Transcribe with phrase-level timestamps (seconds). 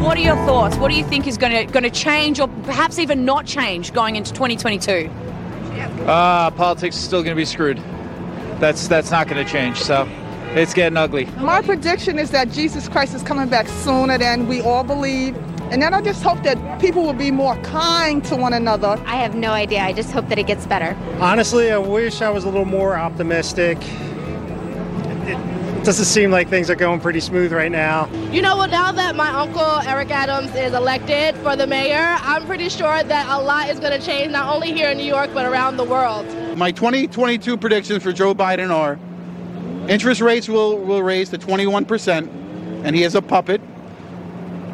[0.00, 0.76] What are your thoughts?
[0.78, 3.92] What do you think is going to going to change, or perhaps even not change,
[3.92, 5.10] going into 2022?
[6.06, 7.76] Uh, politics is still going to be screwed.
[8.60, 9.76] That's that's not going to change.
[9.76, 10.08] So
[10.54, 11.26] it's getting ugly.
[11.36, 15.36] My prediction is that Jesus Christ is coming back sooner than we all believe.
[15.70, 19.00] And then I just hope that people will be more kind to one another.
[19.06, 19.82] I have no idea.
[19.82, 20.96] I just hope that it gets better.
[21.20, 23.76] Honestly, I wish I was a little more optimistic.
[25.80, 28.06] It doesn't seem like things are going pretty smooth right now.
[28.30, 32.44] You know, well, now that my uncle Eric Adams is elected for the mayor, I'm
[32.44, 35.30] pretty sure that a lot is going to change, not only here in New York,
[35.32, 36.26] but around the world.
[36.54, 38.98] My 2022 predictions for Joe Biden are
[39.88, 42.28] interest rates will, will raise to 21%,
[42.84, 43.62] and he is a puppet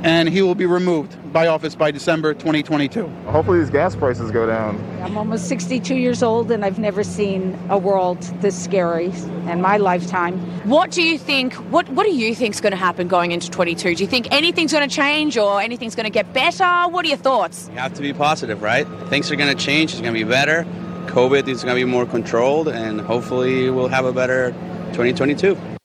[0.02, 3.06] and he will be removed by office by December 2022.
[3.26, 4.82] Hopefully, these gas prices go down.
[5.02, 9.12] I'm almost 62 years old, and I've never seen a world this scary
[9.46, 10.38] in my lifetime.
[10.66, 11.52] What do you think?
[11.70, 13.96] What What do you think is going to happen going into 22?
[13.96, 16.88] Do you think anything's going to change, or anything's going to get better?
[16.88, 17.68] What are your thoughts?
[17.70, 18.86] You have to be positive, right?
[19.10, 19.92] Things are going to change.
[19.92, 20.64] It's going to be better.
[21.08, 24.52] COVID is going to be more controlled, and hopefully, we'll have a better
[24.92, 25.75] 2022.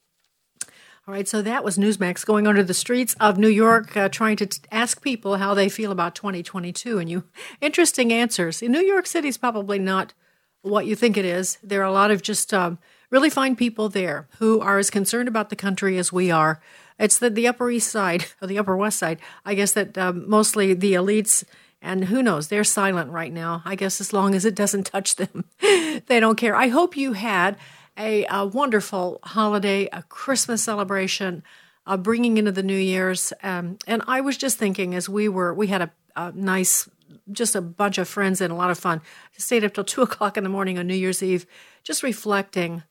[1.04, 4.36] All right, so that was Newsmax going onto the streets of New York, uh, trying
[4.36, 7.00] to t- ask people how they feel about 2022.
[7.00, 7.24] And you,
[7.60, 8.62] interesting answers.
[8.62, 10.14] In New York City is probably not
[10.60, 11.58] what you think it is.
[11.60, 12.78] There are a lot of just um,
[13.10, 16.60] really fine people there who are as concerned about the country as we are.
[17.00, 19.18] It's the, the Upper East Side, or the Upper West Side.
[19.44, 21.42] I guess that um, mostly the elites,
[21.80, 23.62] and who knows, they're silent right now.
[23.64, 26.54] I guess as long as it doesn't touch them, they don't care.
[26.54, 27.56] I hope you had
[27.98, 31.42] a, a, wonderful holiday, a Christmas celebration,
[31.86, 33.32] uh, bringing into the New Year's.
[33.42, 36.88] Um, and I was just thinking as we were, we had a, a, nice,
[37.30, 39.02] just a bunch of friends and a lot of fun.
[39.36, 41.46] Stayed up till two o'clock in the morning on New Year's Eve,
[41.82, 42.82] just reflecting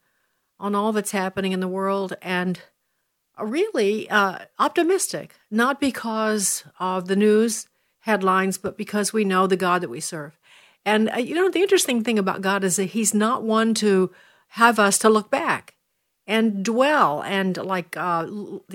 [0.59, 2.59] on all that's happening in the world and
[3.41, 7.67] really uh, optimistic, not because of the news
[8.01, 10.37] headlines, but because we know the God that we serve.
[10.85, 14.11] And uh, you know, the interesting thing about God is that He's not one to
[14.55, 15.75] have us to look back
[16.27, 18.25] and dwell and like uh,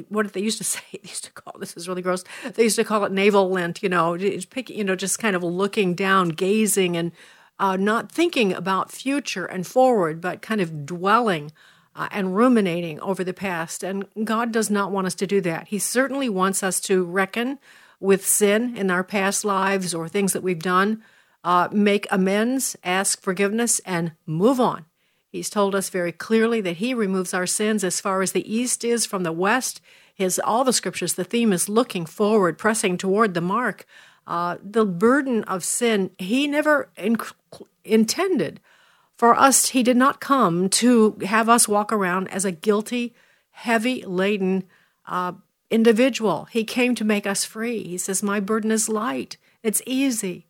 [0.09, 0.81] what did they used to say?
[0.93, 2.25] They used to call this is really gross.
[2.55, 4.17] They used to call it navel lint you know
[4.51, 7.13] pick, you know just kind of looking down gazing and
[7.59, 11.53] uh, not thinking about future and forward but kind of dwelling
[11.95, 13.83] uh, and ruminating over the past.
[13.83, 15.69] And god does not want us to do that.
[15.69, 17.59] He certainly wants us to reckon
[18.01, 21.03] with sin in our past lives or things that we've done
[21.45, 24.87] uh, make amends ask forgiveness and move on
[25.37, 28.85] He's told us very clearly that he removes our sins as far as the east
[28.85, 29.83] is from the west.
[30.15, 33.85] His all the scriptures, the theme is looking forward, pressing toward the mark.
[34.27, 37.19] Uh, the burden of sin, he never in-
[37.85, 38.61] intended
[39.15, 39.69] for us.
[39.69, 43.15] He did not come to have us walk around as a guilty,
[43.51, 44.65] heavy laden
[45.07, 45.33] uh,
[45.71, 46.47] individual.
[46.51, 47.83] He came to make us free.
[47.83, 50.46] He says, "My burden is light; it's easy."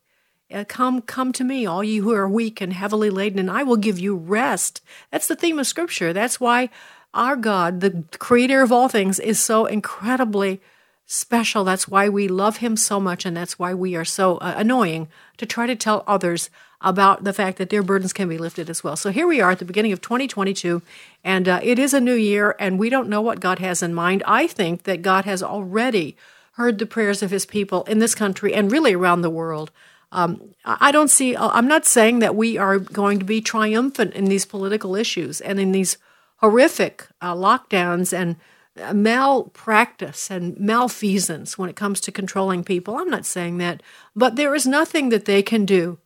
[0.53, 3.65] Uh, come, come to me, all you who are weak and heavily laden, and I
[3.65, 4.81] will give you rest.
[5.11, 6.12] That's the theme of Scripture.
[6.12, 6.71] That's why
[7.12, 10.61] our God, the creator of all things, is so incredibly
[11.05, 11.65] special.
[11.65, 15.09] That's why we love him so much, and that's why we are so uh, annoying
[15.38, 16.49] to try to tell others
[16.81, 18.94] about the fact that their burdens can be lifted as well.
[18.94, 20.81] So here we are at the beginning of 2022,
[21.25, 23.94] and uh, it is a new year, and we don't know what God has in
[23.94, 24.23] mind.
[24.26, 26.17] I think that God has already
[26.53, 29.73] heard the prayers of his people in this country and really around the world.
[30.17, 34.15] Um, I don't see, uh, I'm not saying that we are going to be triumphant
[34.15, 35.99] in these political issues and in these
[36.39, 38.37] horrific uh, lockdowns and
[38.83, 42.97] uh, malpractice and malfeasance when it comes to controlling people.
[42.97, 43.83] I'm not saying that.
[44.15, 45.99] But there is nothing that they can do.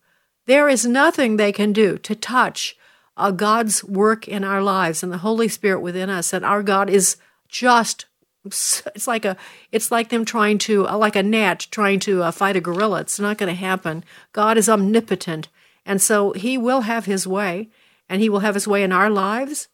[0.47, 2.77] There is nothing they can do to touch
[3.17, 6.33] uh, God's work in our lives and the Holy Spirit within us.
[6.33, 7.17] And our God is
[7.49, 8.07] just
[8.44, 9.37] it's like a
[9.70, 13.00] it's like them trying to uh, like a gnat trying to uh, fight a gorilla
[13.00, 14.02] it's not going to happen
[14.32, 15.48] god is omnipotent
[15.84, 17.69] and so he will have his way
[18.08, 19.69] and he will have his way in our lives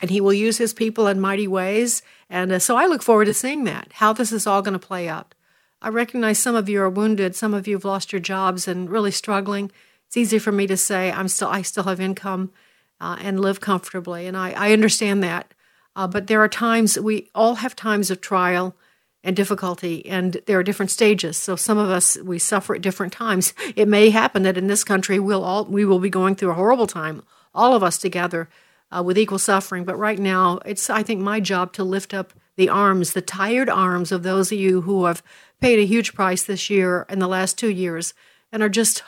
[0.00, 2.02] and He will use His people in mighty ways.
[2.28, 4.86] And uh, so I look forward to seeing that, how this is all going to
[4.86, 5.34] play out.
[5.82, 8.90] I recognize some of you are wounded, some of you have lost your jobs and
[8.90, 9.70] really struggling.
[10.06, 12.52] It's easy for me to say I'm still I still have income
[13.00, 15.54] uh, and live comfortably, and I, I understand that.
[15.96, 18.74] Uh, but there are times we all have times of trial
[19.22, 21.36] and difficulty, and there are different stages.
[21.36, 23.52] So some of us we suffer at different times.
[23.76, 26.54] It may happen that in this country we'll all we will be going through a
[26.54, 27.22] horrible time,
[27.54, 28.48] all of us together,
[28.90, 29.84] uh, with equal suffering.
[29.84, 33.68] But right now, it's I think my job to lift up the arms, the tired
[33.68, 35.22] arms of those of you who have
[35.60, 38.14] paid a huge price this year and the last two years,
[38.52, 39.02] and are just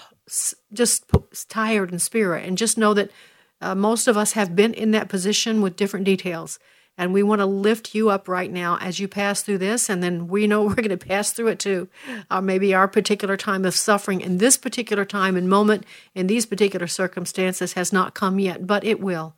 [0.72, 1.04] just
[1.48, 3.10] tired in spirit, and just know that
[3.62, 6.58] uh, most of us have been in that position with different details.
[6.98, 9.88] And we want to lift you up right now as you pass through this.
[9.88, 11.88] And then we know we're going to pass through it too.
[12.30, 15.84] Uh, maybe our particular time of suffering in this particular time and moment
[16.14, 19.34] in these particular circumstances has not come yet, but it will.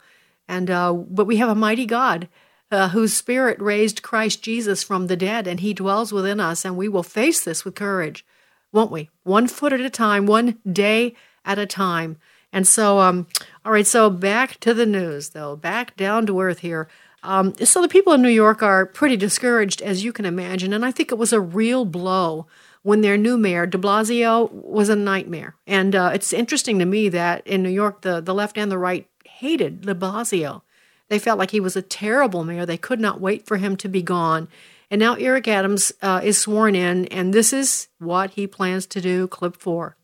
[0.48, 2.28] And uh, but we have a mighty God
[2.70, 6.76] uh, whose spirit raised Christ Jesus from the dead, and he dwells within us, and
[6.76, 8.26] we will face this with courage,
[8.72, 9.10] won't we?
[9.22, 11.14] One foot at a time, one day
[11.44, 12.16] at a time.
[12.52, 13.26] And so, um,
[13.64, 16.88] all right, so back to the news, though, back down to earth here.
[17.24, 20.84] Um, so the people in New York are pretty discouraged, as you can imagine, and
[20.84, 22.46] I think it was a real blow
[22.82, 25.56] when their new mayor, de Blasio, was a nightmare.
[25.66, 28.78] And uh, it's interesting to me that in New York, the, the left and the
[28.78, 30.62] right hated de Blasio.
[31.08, 32.66] They felt like he was a terrible mayor.
[32.66, 34.48] They could not wait for him to be gone.
[34.90, 39.00] And now Eric Adams uh, is sworn in, and this is what he plans to
[39.00, 39.26] do.
[39.28, 39.96] Clip four.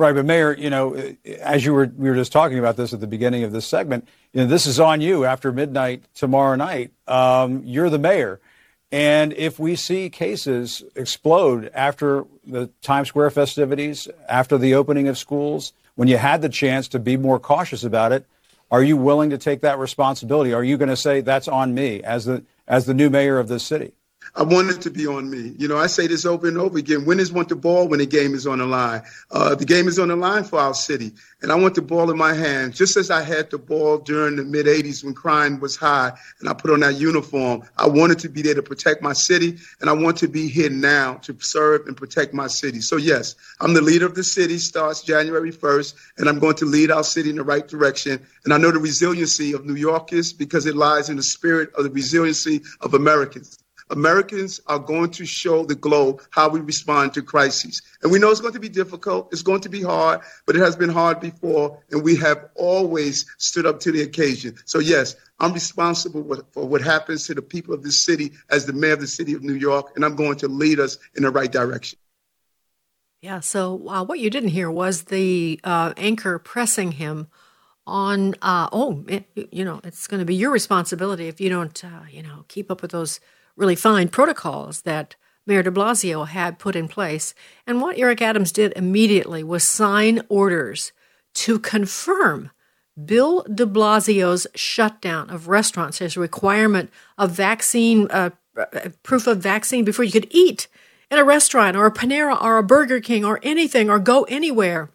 [0.00, 0.94] Right, but Mayor, you know,
[1.42, 4.08] as you were we were just talking about this at the beginning of this segment,
[4.32, 6.92] you know, this is on you after midnight tomorrow night.
[7.06, 8.40] Um, you're the mayor,
[8.90, 15.18] and if we see cases explode after the Times Square festivities, after the opening of
[15.18, 18.24] schools, when you had the chance to be more cautious about it,
[18.70, 20.54] are you willing to take that responsibility?
[20.54, 23.48] Are you going to say that's on me as the as the new mayor of
[23.48, 23.92] this city?
[24.36, 25.54] I want it to be on me.
[25.58, 27.04] You know, I say this over and over again.
[27.04, 29.02] Winners want the ball when the game is on the line.
[29.30, 31.12] Uh, the game is on the line for our city.
[31.42, 34.36] And I want the ball in my hand, just as I had the ball during
[34.36, 37.62] the mid 80s when crime was high and I put on that uniform.
[37.78, 40.70] I wanted to be there to protect my city, and I want to be here
[40.70, 42.80] now to serve and protect my city.
[42.80, 46.66] So, yes, I'm the leader of the city, starts January 1st, and I'm going to
[46.66, 48.24] lead our city in the right direction.
[48.44, 51.84] And I know the resiliency of New Yorkers because it lies in the spirit of
[51.84, 53.59] the resiliency of Americans.
[53.90, 57.82] Americans are going to show the globe how we respond to crises.
[58.02, 59.32] And we know it's going to be difficult.
[59.32, 61.78] It's going to be hard, but it has been hard before.
[61.90, 64.56] And we have always stood up to the occasion.
[64.64, 68.72] So, yes, I'm responsible for what happens to the people of this city as the
[68.72, 71.30] mayor of the city of New York, and I'm going to lead us in the
[71.30, 71.98] right direction.
[73.22, 77.28] Yeah, so uh, what you didn't hear was the uh, anchor pressing him
[77.86, 81.84] on, uh, oh, it, you know, it's going to be your responsibility if you don't,
[81.84, 83.20] uh, you know, keep up with those
[83.60, 85.14] really fine protocols that
[85.46, 87.34] Mayor de Blasio had put in place.
[87.66, 90.92] And what Eric Adams did immediately was sign orders
[91.34, 92.50] to confirm
[93.04, 98.30] Bill de Blasio's shutdown of restaurants, his requirement of vaccine, uh,
[99.02, 100.66] proof of vaccine before you could eat
[101.10, 104.90] in a restaurant or a Panera or a Burger King or anything or go anywhere.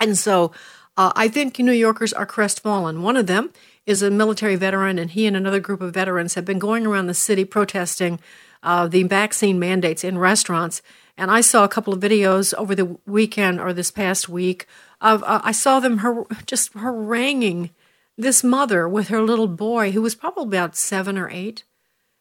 [0.00, 0.52] And so
[0.96, 3.02] uh, I think New Yorkers are crestfallen.
[3.02, 3.52] One of them
[3.86, 7.06] is a military veteran, and he and another group of veterans have been going around
[7.06, 8.18] the city protesting
[8.62, 10.82] uh, the vaccine mandates in restaurants.
[11.16, 14.66] And I saw a couple of videos over the weekend or this past week
[15.00, 17.70] of uh, I saw them har- just haranguing
[18.16, 21.64] this mother with her little boy who was probably about seven or eight.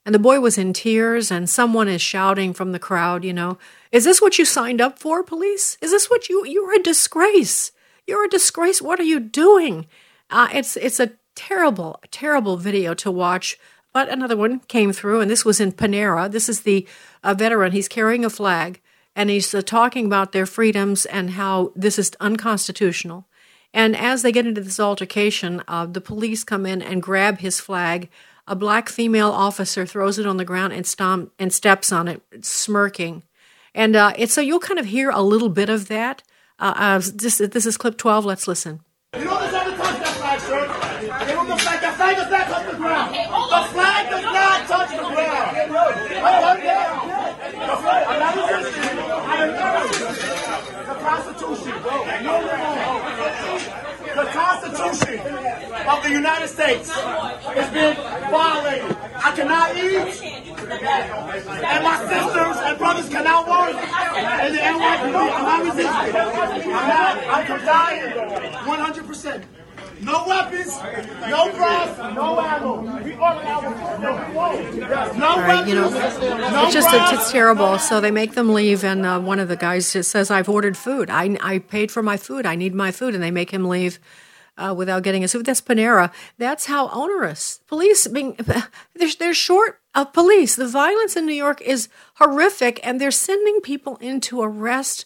[0.05, 3.57] And the boy was in tears, and someone is shouting from the crowd, you know,
[3.89, 5.77] is this what you signed up for, police?
[5.81, 7.71] Is this what you, you're a disgrace.
[8.05, 8.81] You're a disgrace.
[8.81, 9.87] What are you doing?
[10.29, 13.57] Uh, it's, it's a terrible, terrible video to watch.
[13.93, 16.31] But another one came through, and this was in Panera.
[16.31, 16.87] This is the
[17.23, 17.71] uh, veteran.
[17.71, 18.81] He's carrying a flag,
[19.15, 23.27] and he's uh, talking about their freedoms and how this is unconstitutional.
[23.73, 27.59] And as they get into this altercation, uh, the police come in and grab his
[27.59, 28.09] flag.
[28.47, 32.21] A black female officer throws it on the ground and stomp and steps on it,
[32.41, 33.23] smirking.
[33.73, 36.23] And uh, so you'll kind of hear a little bit of that.
[36.59, 38.25] Uh, uh, this, this is clip 12.
[38.25, 38.81] Let's listen.
[39.17, 39.42] You don't
[42.13, 43.11] flag.
[43.13, 45.55] The flag does not touch the ground.
[45.55, 45.67] The
[47.81, 48.73] flag does not touch the ground.
[49.33, 50.23] I'm not resisting.
[50.83, 51.73] The Constitution.
[54.13, 55.19] The Constitution
[55.87, 57.95] of the United States has been
[58.29, 58.97] violated.
[59.15, 60.21] I cannot eat.
[61.63, 63.75] And my sisters and brothers cannot work
[64.45, 65.15] in the NYPD.
[65.15, 66.15] I'm not resisting.
[66.73, 67.13] I'm not.
[67.33, 69.43] I'm complying 100%.
[70.01, 70.77] No weapons,
[71.29, 72.81] no drugs, no ammo.
[73.03, 73.99] We ordered our
[75.17, 77.79] no All right, you know, no it's just it's terrible.
[77.79, 80.77] So they make them leave, and uh, one of the guys just says, "I've ordered
[80.77, 81.09] food.
[81.09, 82.45] I I paid for my food.
[82.45, 83.99] I need my food," and they make him leave.
[84.55, 86.11] Uh, without getting his food, that's Panera.
[86.37, 88.07] That's how onerous police.
[88.07, 90.55] Being they're, they're short of police.
[90.55, 95.05] The violence in New York is horrific, and they're sending people into arrest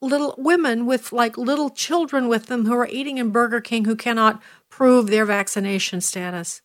[0.00, 3.96] little women with like little children with them who are eating in Burger King who
[3.96, 4.40] cannot
[4.70, 6.62] prove their vaccination status.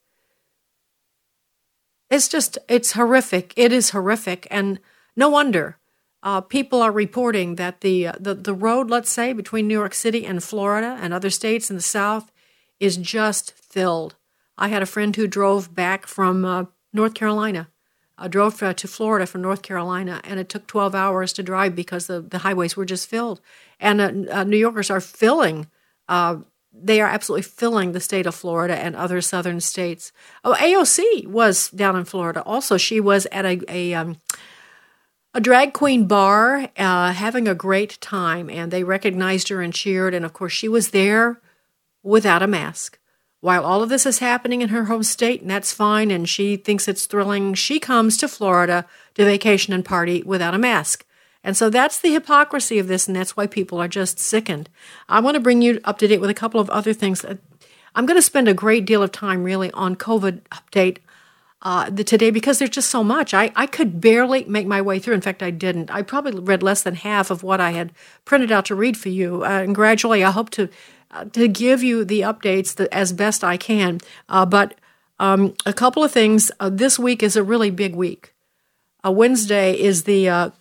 [2.10, 3.54] It's just, it's horrific.
[3.56, 4.48] It is horrific.
[4.52, 4.80] And
[5.16, 5.78] no wonder
[6.22, 9.94] uh, people are reporting that the, uh, the, the road, let's say, between New York
[9.94, 12.32] City and Florida and other states in the South
[12.80, 14.16] is just filled.
[14.58, 17.70] I had a friend who drove back from uh, North Carolina,
[18.24, 21.76] uh, drove uh, to Florida from North Carolina, and it took 12 hours to drive
[21.76, 23.42] because the, the highways were just filled.
[23.80, 25.68] And uh, uh, New Yorkers are filling
[26.08, 26.38] uh,
[26.74, 30.12] they are absolutely filling the state of Florida and other southern states.
[30.44, 32.42] Oh, AOC was down in Florida.
[32.42, 34.18] Also, she was at a a, um,
[35.34, 40.14] a drag queen bar, uh, having a great time, and they recognized her and cheered.
[40.14, 41.40] And of course, she was there
[42.02, 42.98] without a mask.
[43.44, 46.56] While all of this is happening in her home state, and that's fine, and she
[46.56, 48.86] thinks it's thrilling, she comes to Florida
[49.16, 51.06] to vacation and party without a mask.
[51.44, 54.70] And so that's the hypocrisy of this, and that's why people are just sickened.
[55.10, 57.26] I want to bring you up to date with a couple of other things.
[57.94, 61.00] I'm going to spend a great deal of time really on COVID update
[61.64, 63.34] uh, the, today because there's just so much.
[63.34, 65.14] I, I could barely make my way through.
[65.14, 65.90] In fact, I didn't.
[65.90, 67.94] I probably read less than half of what I had
[68.26, 69.44] printed out to read for you.
[69.44, 70.70] Uh, and gradually, I hope to
[71.12, 74.00] uh, to give you the updates that, as best I can.
[74.28, 74.76] Uh, but
[75.20, 76.52] um, a couple of things.
[76.60, 78.34] Uh, this week is a really big week.
[79.06, 80.52] Uh, Wednesday is the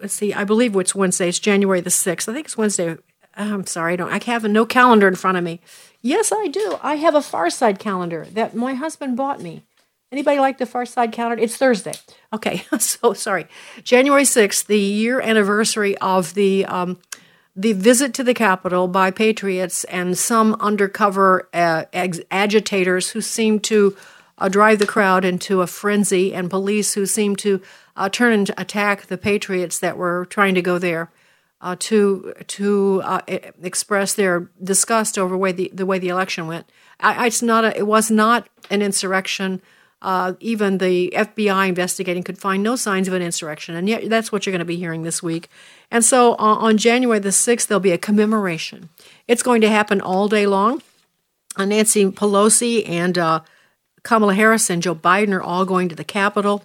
[0.00, 1.28] let's see, I believe it's Wednesday.
[1.28, 2.28] It's January the 6th.
[2.28, 2.96] I think it's Wednesday.
[3.34, 4.12] I'm sorry, I don't.
[4.12, 5.60] I have no calendar in front of me.
[6.00, 6.78] Yes, I do.
[6.82, 9.64] I have a Far Side calendar that my husband bought me.
[10.10, 11.42] Anybody like the Far Side calendar?
[11.42, 11.94] It's Thursday.
[12.32, 13.46] Okay, so sorry.
[13.82, 16.98] January 6th, the year anniversary of the um,
[17.56, 23.64] the visit to the Capitol by patriots and some undercover uh, ag- agitators who seemed
[23.64, 23.96] to
[24.38, 27.60] uh, drive the crowd into a frenzy, and police who seemed to
[27.96, 31.10] uh, turn and attack the patriots that were trying to go there
[31.60, 33.20] uh, to to uh,
[33.62, 36.70] express their disgust over way the, the way the election went.
[37.00, 39.62] I, it's not a, it was not an insurrection.
[40.00, 44.30] Uh, even the FBI investigating could find no signs of an insurrection, and yet that's
[44.30, 45.48] what you're going to be hearing this week.
[45.90, 48.90] And so uh, on January the sixth, there'll be a commemoration.
[49.26, 50.82] It's going to happen all day long.
[51.56, 53.40] Uh, Nancy Pelosi and uh,
[54.04, 56.64] Kamala Harris and Joe Biden are all going to the Capitol.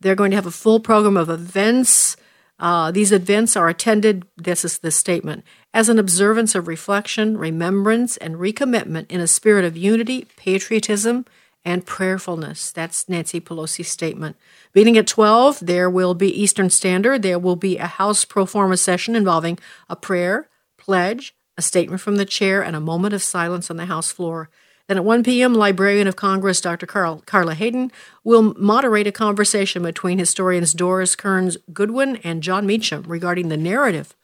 [0.00, 2.16] They're going to have a full program of events.
[2.62, 8.16] Uh, these events are attended, this is the statement, as an observance of reflection, remembrance,
[8.18, 11.26] and recommitment in a spirit of unity, patriotism,
[11.64, 12.70] and prayerfulness.
[12.70, 14.36] That's Nancy Pelosi's statement.
[14.72, 17.22] Beginning at 12, there will be Eastern Standard.
[17.22, 22.14] There will be a House pro forma session involving a prayer, pledge, a statement from
[22.14, 24.50] the chair, and a moment of silence on the House floor.
[24.88, 26.86] Then at 1 p.m., Librarian of Congress Dr.
[26.86, 27.92] Carl, Carla Hayden
[28.24, 34.14] will moderate a conversation between historians Doris Kearns Goodwin and Jon Meacham regarding the narrative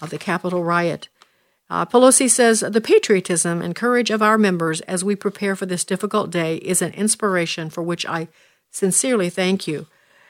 [0.00, 1.08] of the Capitol riot.
[1.68, 5.84] Uh, Pelosi says the patriotism and courage of our members as we prepare for this
[5.84, 8.28] difficult day is an inspiration for which I
[8.70, 9.86] sincerely thank you.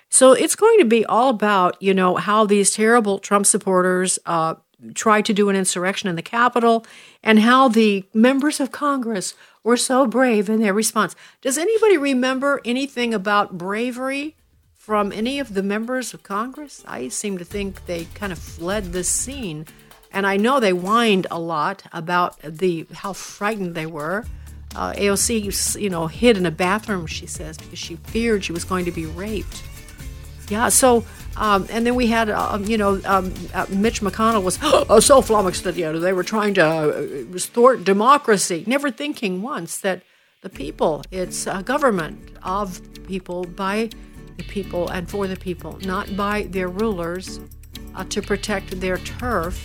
[0.08, 4.54] So it's going to be all about, you know, how these terrible Trump supporters uh,
[4.94, 6.86] tried to do an insurrection in the Capitol
[7.22, 11.16] and how the members of Congress were so brave in their response.
[11.40, 14.36] Does anybody remember anything about bravery
[14.74, 16.84] from any of the members of Congress?
[16.86, 19.66] I seem to think they kind of fled the scene.
[20.12, 24.24] And I know they whined a lot about the how frightened they were.
[24.74, 28.64] Uh, AOC, you know, hid in a bathroom, she says, because she feared she was
[28.64, 29.62] going to be raped.
[30.48, 31.04] Yeah, so
[31.36, 35.20] um, and then we had, um, you know, um, uh, Mitch McConnell was oh, so
[35.20, 40.02] flummoxed that you know they were trying to uh, thwart democracy, never thinking once that
[40.42, 43.90] the people, it's a government of people by
[44.36, 47.40] the people and for the people, not by their rulers
[47.94, 49.64] uh, to protect their turf.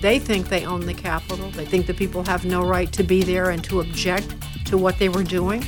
[0.00, 1.50] They think they own the Capitol.
[1.50, 4.34] They think the people have no right to be there and to object
[4.66, 5.64] to what they were doing.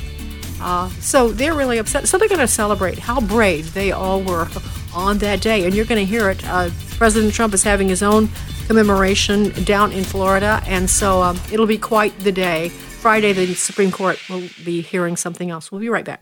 [0.61, 2.07] Uh, so they're really upset.
[2.07, 4.47] So they're going to celebrate how brave they all were
[4.93, 5.65] on that day.
[5.65, 6.43] And you're going to hear it.
[6.45, 8.29] Uh, President Trump is having his own
[8.67, 10.61] commemoration down in Florida.
[10.65, 12.69] And so um, it'll be quite the day.
[12.69, 15.71] Friday, the Supreme Court will be hearing something else.
[15.71, 16.21] We'll be right back.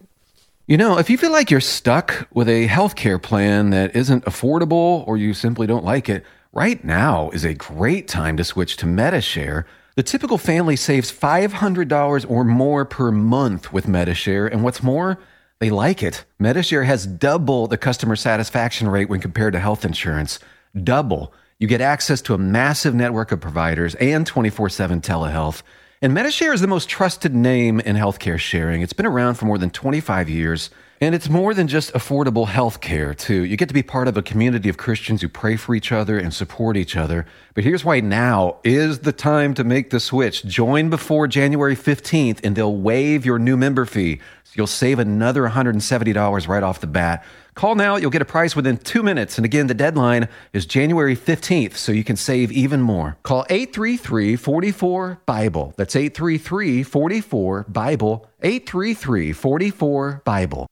[0.68, 5.08] You know, if you feel like you're stuck with a healthcare plan that isn't affordable
[5.08, 8.86] or you simply don't like it, right now is a great time to switch to
[8.86, 9.66] Medi-Share
[9.98, 15.18] The typical family saves $500 or more per month with Medi-Share, and what's more,
[15.58, 16.24] they like it.
[16.38, 20.38] Medi-Share has double the customer satisfaction rate when compared to health insurance.
[20.84, 21.34] Double.
[21.58, 25.64] You get access to a massive network of providers and 24 7 telehealth.
[26.00, 28.84] And Medi-Share is the most trusted name in healthcare sharing.
[28.84, 30.70] It's been around for more than 25 years.
[31.00, 33.46] And it's more than just affordable health care, too.
[33.46, 36.18] You get to be part of a community of Christians who pray for each other
[36.18, 37.28] and support each other.
[37.54, 40.44] But here's why now is the time to make the switch.
[40.44, 44.20] Join before January 15th, and they'll waive your new member fee.
[44.44, 47.24] So you'll save another $170 right off the bat.
[47.54, 49.38] Call now, you'll get a price within two minutes.
[49.38, 53.18] And again, the deadline is January 15th, so you can save even more.
[53.22, 55.76] Call 833 44 Bible.
[55.78, 58.28] That's 833 44 Bible.
[58.42, 60.68] 833 44 Bible.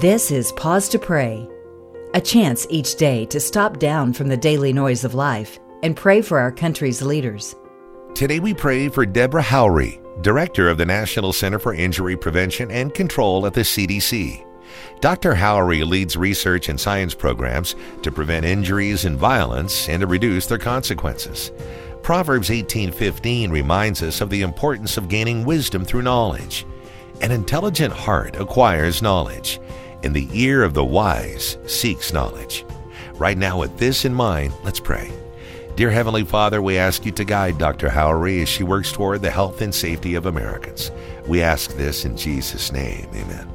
[0.00, 1.48] This is Pause to Pray,
[2.14, 6.22] a chance each day to stop down from the daily noise of life and pray
[6.22, 7.56] for our country's leaders.
[8.14, 12.94] Today we pray for Deborah Houry, Director of the National Center for Injury Prevention and
[12.94, 14.46] Control at the CDC.
[15.00, 15.34] Dr.
[15.34, 20.58] Houry leads research and science programs to prevent injuries and violence and to reduce their
[20.58, 21.50] consequences.
[22.04, 26.64] Proverbs 18:15 reminds us of the importance of gaining wisdom through knowledge.
[27.20, 29.58] An intelligent heart acquires knowledge,
[30.02, 32.64] and the ear of the wise seeks knowledge.
[33.14, 35.10] Right now, with this in mind, let's pray.
[35.74, 37.88] Dear Heavenly Father, we ask you to guide Dr.
[37.88, 40.90] Houry as she works toward the health and safety of Americans.
[41.26, 43.08] We ask this in Jesus' name.
[43.14, 43.48] Amen.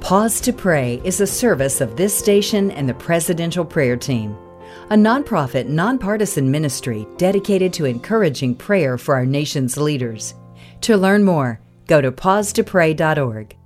[0.00, 4.36] Pause to Pray is a service of this station and the Presidential Prayer Team,
[4.90, 10.34] a nonprofit, nonpartisan ministry dedicated to encouraging prayer for our nation's leaders.
[10.82, 13.57] To learn more, go to pausetopray.org.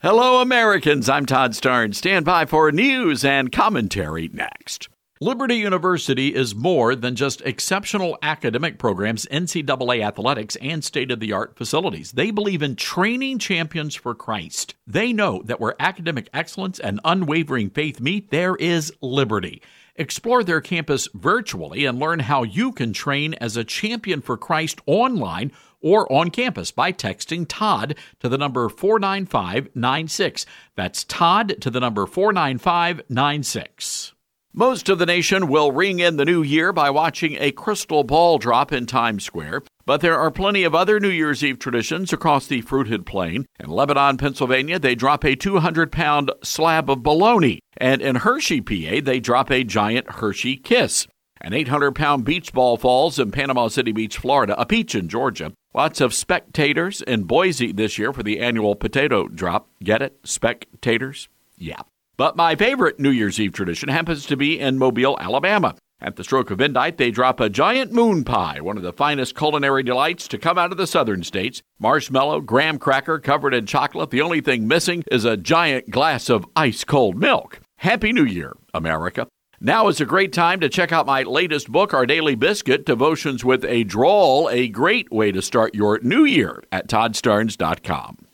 [0.00, 1.08] Hello, Americans.
[1.08, 1.96] I'm Todd Starnes.
[1.96, 4.88] Stand by for news and commentary next.
[5.20, 11.32] Liberty University is more than just exceptional academic programs, NCAA athletics, and state of the
[11.32, 12.12] art facilities.
[12.12, 14.76] They believe in training champions for Christ.
[14.86, 19.60] They know that where academic excellence and unwavering faith meet, there is liberty.
[19.98, 24.80] Explore their campus virtually and learn how you can train as a champion for Christ
[24.86, 30.46] online or on campus by texting Todd to the number 49596.
[30.76, 34.12] That's Todd to the number 49596.
[34.54, 38.38] Most of the nation will ring in the new year by watching a crystal ball
[38.38, 42.46] drop in Times Square, but there are plenty of other New Year's Eve traditions across
[42.46, 43.46] the fruited plain.
[43.58, 49.00] In Lebanon, Pennsylvania, they drop a 200 pound slab of bologna, and in Hershey, PA,
[49.02, 51.06] they drop a giant Hershey kiss.
[51.40, 55.54] An 800 pound beach ball falls in Panama City Beach, Florida, a peach in Georgia.
[55.72, 59.70] Lots of spectators in Boise this year for the annual potato drop.
[59.82, 60.18] Get it?
[60.22, 61.30] Spectators?
[61.56, 61.80] Yeah.
[62.18, 65.76] But my favorite New Year's Eve tradition happens to be in Mobile, Alabama.
[66.00, 69.34] At the stroke of midnight, they drop a giant moon pie, one of the finest
[69.34, 71.60] culinary delights to come out of the southern states.
[71.80, 74.10] Marshmallow, graham cracker covered in chocolate.
[74.10, 77.60] The only thing missing is a giant glass of ice cold milk.
[77.78, 79.26] Happy New Year, America.
[79.60, 83.44] Now is a great time to check out my latest book, Our Daily Biscuit Devotions
[83.44, 88.27] with a Drawl, a great way to start your new year at toddstarnes.com.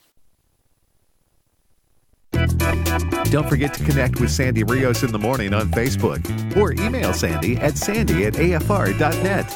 [3.30, 6.22] Don't forget to connect with Sandy Rios in the morning on Facebook
[6.56, 9.48] or email Sandy at sandy at afr.net.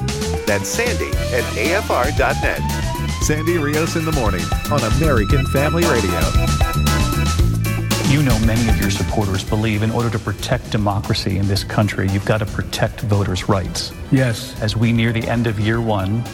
[0.46, 3.22] That's sandy at afr.net.
[3.22, 6.18] Sandy Rios in the morning on American Family Radio.
[8.10, 12.08] You know, many of your supporters believe in order to protect democracy in this country,
[12.08, 13.92] you've got to protect voters' rights.
[14.10, 14.60] Yes.
[14.62, 16.24] As we near the end of year one,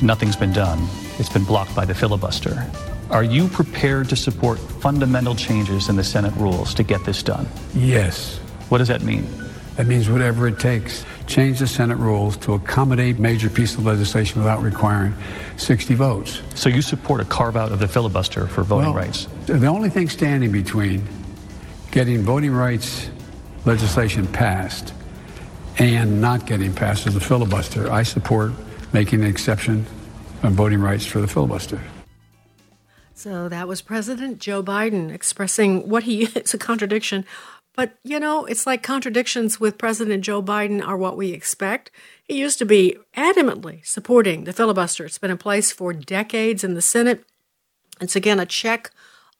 [0.00, 0.88] nothing's been done.
[1.18, 2.68] It's been blocked by the filibuster.
[3.10, 7.46] Are you prepared to support fundamental changes in the Senate rules to get this done?
[7.74, 8.38] Yes.
[8.68, 9.26] What does that mean?
[9.76, 11.04] That means whatever it takes.
[11.26, 15.14] Change the Senate rules to accommodate major pieces of legislation without requiring
[15.56, 16.42] 60 votes.
[16.54, 19.26] So you support a carve out of the filibuster for voting well, rights?
[19.46, 21.06] The only thing standing between
[21.90, 23.10] getting voting rights
[23.64, 24.92] legislation passed
[25.78, 27.90] and not getting passed is the filibuster.
[27.90, 28.52] I support
[28.92, 29.86] making an exception
[30.42, 31.80] on voting rights for the filibuster.
[33.24, 37.24] So that was President Joe Biden expressing what he it's a contradiction.
[37.74, 41.90] But you know, it's like contradictions with President Joe Biden are what we expect.
[42.22, 45.06] He used to be adamantly supporting the filibuster.
[45.06, 47.24] It's been in place for decades in the Senate.
[47.98, 48.90] It's again a check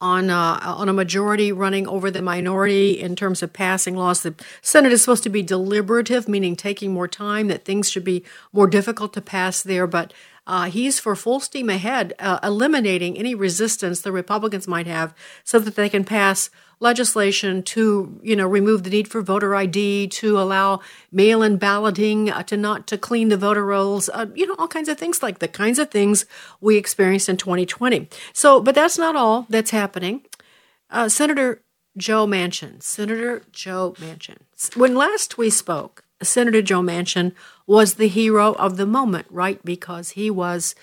[0.00, 4.22] on uh, on a majority running over the minority in terms of passing laws.
[4.22, 7.48] The Senate is supposed to be deliberative, meaning taking more time.
[7.48, 10.14] That things should be more difficult to pass there, but
[10.46, 15.58] Uh, he's for full steam ahead, uh, eliminating any resistance the Republicans might have so
[15.58, 20.38] that they can pass legislation to, you know, remove the need for voter ID, to
[20.38, 20.80] allow
[21.10, 24.88] mail-in balloting, uh, to not to clean the voter rolls, uh, you know, all kinds
[24.88, 26.26] of things like the kinds of things
[26.60, 28.08] we experienced in 2020.
[28.32, 30.22] So, but that's not all that's happening.
[30.90, 31.62] Uh, Senator
[31.96, 34.38] Joe Manchin, Senator Joe Manchin.
[34.76, 37.32] When last we spoke, Senator Joe Manchin
[37.66, 39.62] was the hero of the moment, right?
[39.64, 40.74] Because he was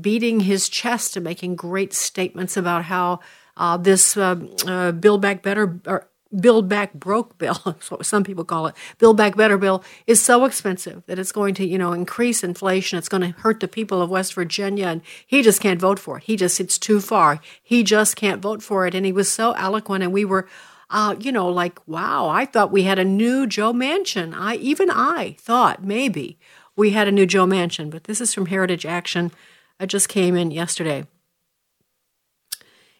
[0.00, 3.20] beating his chest and making great statements about how
[3.56, 4.36] uh, this uh,
[4.66, 8.74] uh, Build Back Better or Build Back Broke bill, that's what some people call it,
[8.98, 12.98] Build Back Better bill, is so expensive that it's going to, you know, increase inflation.
[12.98, 16.18] It's going to hurt the people of West Virginia, and he just can't vote for
[16.18, 16.24] it.
[16.24, 17.40] He just, it's too far.
[17.62, 18.94] He just can't vote for it.
[18.94, 20.48] And he was so eloquent, and we were,
[20.92, 24.34] uh, you know, like, wow, I thought we had a new Joe Manchin.
[24.36, 26.38] I, even I thought maybe
[26.76, 29.32] we had a new Joe Manchin, but this is from Heritage Action.
[29.80, 31.06] I just came in yesterday.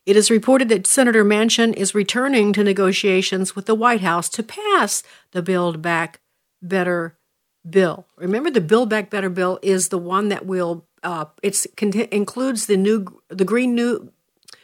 [0.06, 4.42] It is reported that Senator Manchin is returning to negotiations with the White House to
[4.42, 5.02] pass
[5.32, 6.20] the Build Back
[6.62, 7.18] Better
[7.68, 8.06] bill.
[8.16, 11.66] Remember, the Build Back Better bill is the one that will uh, it
[12.12, 14.12] includes the new the Green New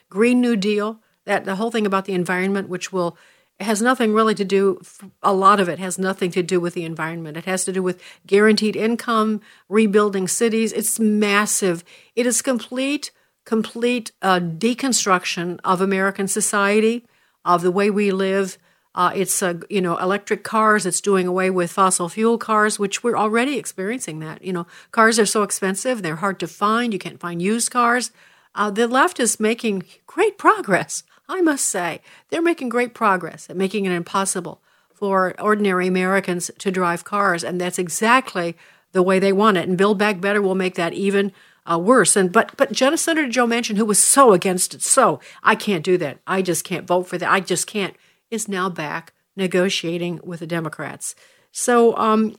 [0.09, 3.17] Green New Deal that the whole thing about the environment, which will
[3.61, 4.81] has nothing really to do
[5.21, 7.83] a lot of it has nothing to do with the environment it has to do
[7.83, 11.83] with guaranteed income rebuilding cities it's massive
[12.15, 13.11] it is complete
[13.49, 17.07] complete uh, deconstruction of American society,
[17.47, 18.59] of the way we live.
[18.95, 20.85] Uh, it's uh, you know electric cars.
[20.85, 24.19] It's doing away with fossil fuel cars, which we're already experiencing.
[24.19, 26.93] That you know cars are so expensive; they're hard to find.
[26.93, 28.11] You can't find used cars.
[28.55, 31.03] Uh, the left is making great progress.
[31.29, 34.61] I must say, they're making great progress at making it impossible
[34.93, 38.57] for ordinary Americans to drive cars, and that's exactly
[38.93, 39.69] the way they want it.
[39.69, 41.33] And Build Back Better will make that even
[41.71, 42.17] uh, worse.
[42.17, 45.99] And but but Senator Joe Manchin, who was so against it, so I can't do
[45.99, 46.19] that.
[46.27, 47.31] I just can't vote for that.
[47.31, 47.95] I just can't.
[48.31, 51.15] Is now back negotiating with the Democrats.
[51.51, 52.37] So um,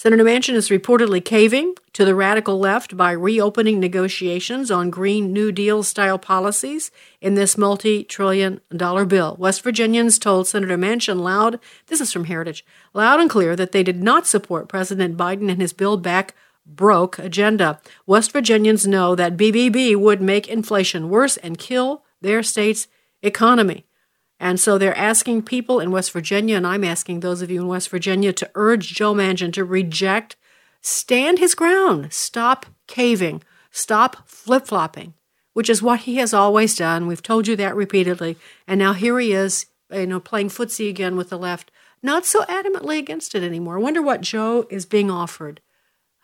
[0.00, 5.50] Senator Manchin is reportedly caving to the radical left by reopening negotiations on Green New
[5.50, 9.34] Deal style policies in this multi trillion dollar bill.
[9.40, 11.58] West Virginians told Senator Manchin loud,
[11.88, 15.60] this is from Heritage, loud and clear that they did not support President Biden and
[15.60, 17.80] his Build Back broke agenda.
[18.06, 22.86] West Virginians know that BBB would make inflation worse and kill their state's
[23.20, 23.87] economy.
[24.40, 27.66] And so they're asking people in West Virginia, and I'm asking those of you in
[27.66, 30.36] West Virginia to urge Joe Manchin to reject,
[30.80, 35.14] stand his ground, stop caving, stop flip flopping,
[35.54, 37.06] which is what he has always done.
[37.06, 38.36] We've told you that repeatedly.
[38.66, 42.42] And now here he is, you know, playing footsie again with the left, not so
[42.44, 43.78] adamantly against it anymore.
[43.78, 45.60] I wonder what Joe is being offered.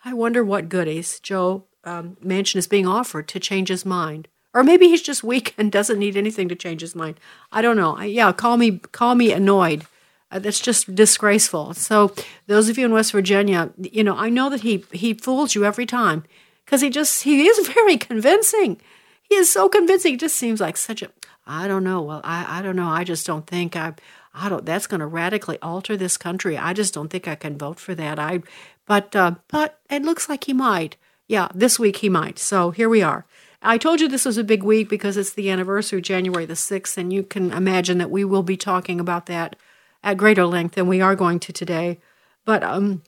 [0.04, 4.28] I wonder what goodies Joe um, Manchin is being offered to change his mind.
[4.54, 7.18] Or maybe he's just weak and doesn't need anything to change his mind.
[7.50, 7.96] I don't know.
[7.96, 9.84] I, yeah, call me call me annoyed.
[10.30, 11.74] Uh, that's just disgraceful.
[11.74, 12.14] So
[12.46, 15.64] those of you in West Virginia, you know, I know that he he fools you
[15.64, 16.24] every time
[16.64, 18.80] because he just he is very convincing.
[19.22, 20.18] He is so convincing.
[20.18, 21.10] Just seems like such a
[21.46, 22.00] I don't know.
[22.00, 22.88] Well, I I don't know.
[22.88, 23.94] I just don't think I
[24.32, 26.56] I don't that's going to radically alter this country.
[26.56, 28.20] I just don't think I can vote for that.
[28.20, 28.42] I
[28.86, 30.96] but uh, but it looks like he might.
[31.26, 32.38] Yeah, this week he might.
[32.38, 33.24] So here we are.
[33.66, 36.98] I told you this was a big week because it's the anniversary, January the 6th,
[36.98, 39.56] and you can imagine that we will be talking about that
[40.02, 41.98] at greater length than we are going to today.
[42.44, 43.02] But um,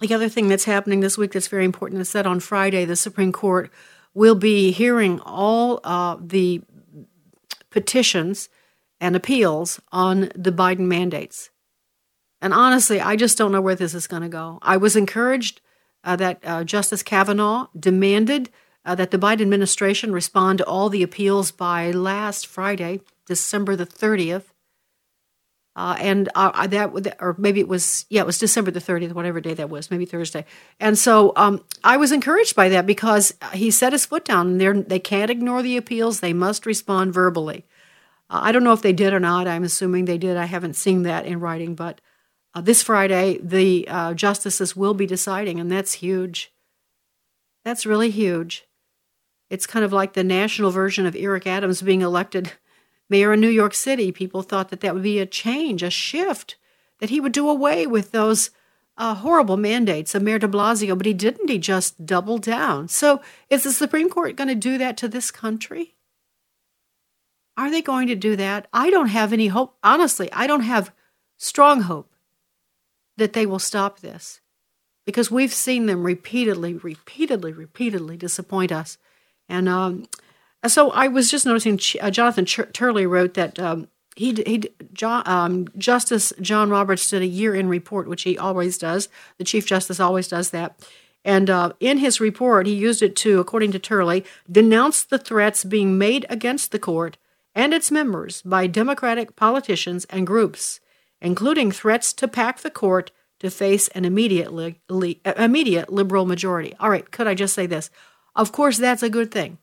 [0.00, 2.94] the other thing that's happening this week that's very important is that on Friday, the
[2.94, 3.70] Supreme Court
[4.12, 6.60] will be hearing all uh, the
[7.70, 8.50] petitions
[9.00, 11.48] and appeals on the Biden mandates.
[12.42, 14.58] And honestly, I just don't know where this is going to go.
[14.60, 15.62] I was encouraged
[16.04, 18.50] uh, that uh, Justice Kavanaugh demanded
[18.86, 23.84] uh, that the Biden administration respond to all the appeals by last Friday, December the
[23.84, 24.44] 30th.
[25.74, 29.40] Uh, and uh, that, or maybe it was, yeah, it was December the 30th, whatever
[29.40, 30.46] day that was, maybe Thursday.
[30.80, 34.58] And so um, I was encouraged by that because he set his foot down.
[34.58, 37.66] And they can't ignore the appeals, they must respond verbally.
[38.30, 39.46] Uh, I don't know if they did or not.
[39.46, 40.36] I'm assuming they did.
[40.36, 42.00] I haven't seen that in writing, but
[42.54, 46.52] uh, this Friday, the uh, justices will be deciding, and that's huge.
[47.64, 48.65] That's really huge.
[49.48, 52.52] It's kind of like the national version of Eric Adams being elected
[53.08, 54.10] mayor in New York City.
[54.10, 56.56] People thought that that would be a change, a shift,
[56.98, 58.50] that he would do away with those
[58.98, 61.50] uh, horrible mandates of Mayor de Blasio, but he didn't.
[61.50, 62.88] He just doubled down.
[62.88, 65.94] So is the Supreme Court going to do that to this country?
[67.56, 68.66] Are they going to do that?
[68.72, 69.76] I don't have any hope.
[69.84, 70.92] Honestly, I don't have
[71.36, 72.12] strong hope
[73.16, 74.40] that they will stop this.
[75.06, 78.98] because we've seen them repeatedly, repeatedly, repeatedly disappoint us.
[79.48, 80.06] And um,
[80.66, 84.62] so I was just noticing uh, Jonathan Ch- Turley wrote that um, he, he
[85.02, 89.08] um, Justice John Roberts did a year in report, which he always does.
[89.38, 90.80] The Chief Justice always does that.
[91.24, 95.64] And uh, in his report, he used it to, according to Turley, denounce the threats
[95.64, 97.18] being made against the court
[97.54, 100.78] and its members by Democratic politicians and groups,
[101.20, 106.74] including threats to pack the court to face an immediate, li- li- immediate liberal majority.
[106.78, 107.90] All right, could I just say this?
[108.36, 109.58] Of course, that's a good thing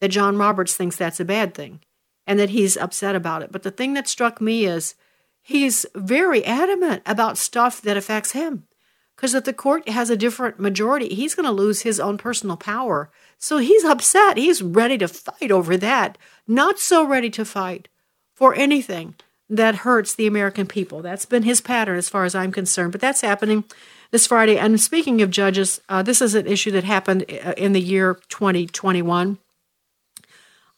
[0.00, 1.80] that John Roberts thinks that's a bad thing
[2.26, 3.50] and that he's upset about it.
[3.50, 4.94] But the thing that struck me is
[5.42, 8.64] he's very adamant about stuff that affects him.
[9.16, 12.56] Because if the court has a different majority, he's going to lose his own personal
[12.56, 13.10] power.
[13.38, 14.36] So he's upset.
[14.36, 17.88] He's ready to fight over that, not so ready to fight
[18.34, 19.14] for anything
[19.50, 21.02] that hurts the American people.
[21.02, 22.92] That's been his pattern as far as I'm concerned.
[22.92, 23.64] But that's happening
[24.10, 24.58] this Friday.
[24.58, 28.18] And speaking of judges, uh, this is an issue that happened uh, in the year
[28.28, 29.38] 2021.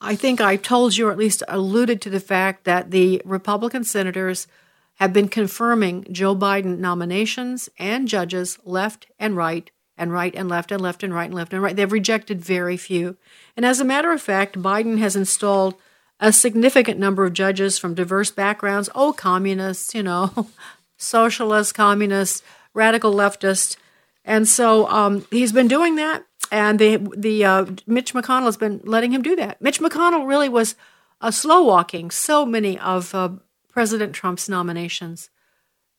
[0.00, 3.84] I think I told you, or at least alluded to the fact that the Republican
[3.84, 4.48] senators
[4.96, 10.72] have been confirming Joe Biden nominations and judges left and right and right and left
[10.72, 11.76] and left and right and left and right.
[11.76, 13.16] They've rejected very few.
[13.56, 15.76] And as a matter of fact, Biden has installed
[16.18, 18.88] a significant number of judges from diverse backgrounds.
[18.94, 20.48] Oh, communists, you know,
[20.96, 22.42] socialists, communists,
[22.74, 23.76] radical leftist.
[24.24, 28.82] And so um, he's been doing that and the the uh, Mitch McConnell has been
[28.85, 29.61] letting him do that.
[29.61, 30.76] Mitch McConnell really was
[31.20, 33.30] uh, slow walking so many of uh,
[33.70, 35.30] President Trump's nominations.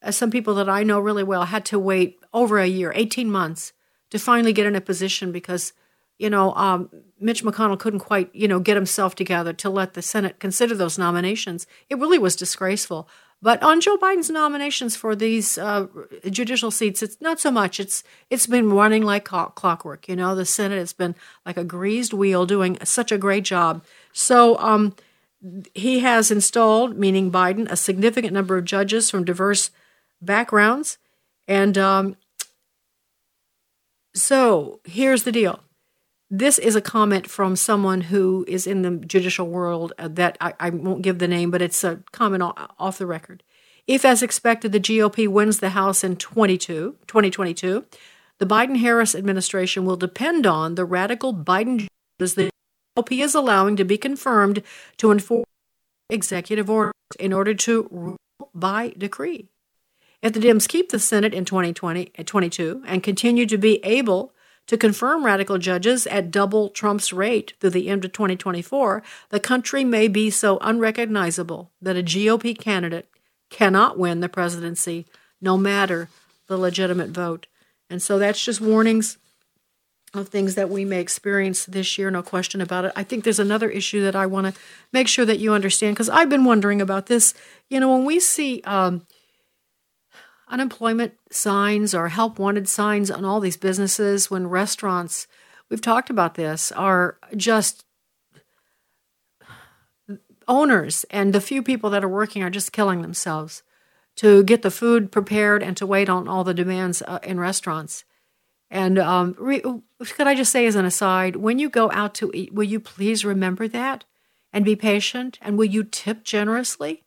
[0.09, 3.73] Some people that I know really well had to wait over a year, eighteen months,
[4.11, 5.73] to finally get in a position because
[6.19, 10.03] you know um, Mitch McConnell couldn't quite you know get himself together to let the
[10.03, 11.65] Senate consider those nominations.
[11.89, 13.09] It really was disgraceful.
[13.43, 15.87] But on Joe Biden's nominations for these uh,
[16.29, 17.77] judicial seats, it's not so much.
[17.77, 20.07] It's it's been running like clockwork.
[20.07, 21.13] You know, the Senate has been
[21.45, 23.83] like a greased wheel, doing such a great job.
[24.13, 24.95] So um,
[25.75, 29.71] he has installed, meaning Biden, a significant number of judges from diverse
[30.21, 30.97] backgrounds,
[31.45, 32.15] and um,
[34.15, 35.59] so here's the deal.
[36.35, 40.55] This is a comment from someone who is in the judicial world uh, that I,
[40.59, 43.43] I won't give the name, but it's a comment off the record.
[43.85, 47.85] If, as expected, the GOP wins the House in 22, 2022,
[48.39, 51.85] the Biden Harris administration will depend on the radical Biden
[52.19, 52.49] judges the
[52.97, 54.63] GOP is allowing to be confirmed
[54.97, 55.45] to enforce
[56.09, 58.17] executive orders in order to rule
[58.55, 59.49] by decree.
[60.23, 64.32] If the Dems keep the Senate in 2020, 22 and continue to be able
[64.67, 69.83] to confirm radical judges at double Trump's rate through the end of 2024, the country
[69.83, 73.09] may be so unrecognizable that a GOP candidate
[73.49, 75.05] cannot win the presidency,
[75.41, 76.09] no matter
[76.47, 77.47] the legitimate vote.
[77.89, 79.17] And so that's just warnings
[80.13, 82.91] of things that we may experience this year, no question about it.
[82.95, 86.09] I think there's another issue that I want to make sure that you understand because
[86.09, 87.33] I've been wondering about this.
[87.69, 89.05] You know, when we see um,
[90.53, 95.27] unemployment signs or help wanted signs on all these businesses when restaurants,
[95.67, 97.85] we've talked about this, are just
[100.47, 103.63] owners and the few people that are working are just killing themselves
[104.15, 108.03] to get the food prepared and to wait on all the demands uh, in restaurants.
[108.69, 112.31] And um, re- could I just say, as an aside, when you go out to
[112.33, 114.05] eat, will you please remember that
[114.51, 115.39] and be patient?
[115.41, 117.02] And will you tip generously?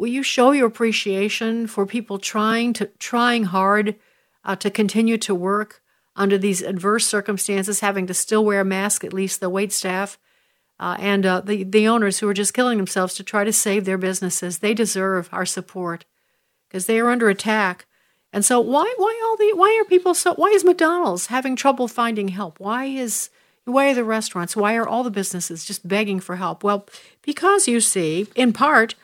[0.00, 3.96] Will you show your appreciation for people trying to trying hard
[4.42, 5.82] uh, to continue to work
[6.16, 10.18] under these adverse circumstances, having to still wear a mask, at least the wait staff,
[10.78, 13.84] uh, and uh, the the owners who are just killing themselves to try to save
[13.84, 14.60] their businesses?
[14.60, 16.06] They deserve our support
[16.66, 17.84] because they are under attack.
[18.32, 21.88] And so, why why all the why are people so why is McDonald's having trouble
[21.88, 22.58] finding help?
[22.58, 23.28] Why is
[23.66, 24.56] why are the restaurants?
[24.56, 26.64] Why are all the businesses just begging for help?
[26.64, 26.86] Well,
[27.20, 28.94] because you see, in part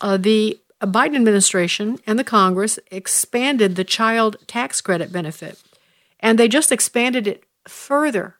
[0.00, 5.60] uh, the Biden administration and the Congress expanded the child tax credit benefit,
[6.20, 8.36] and they just expanded it further.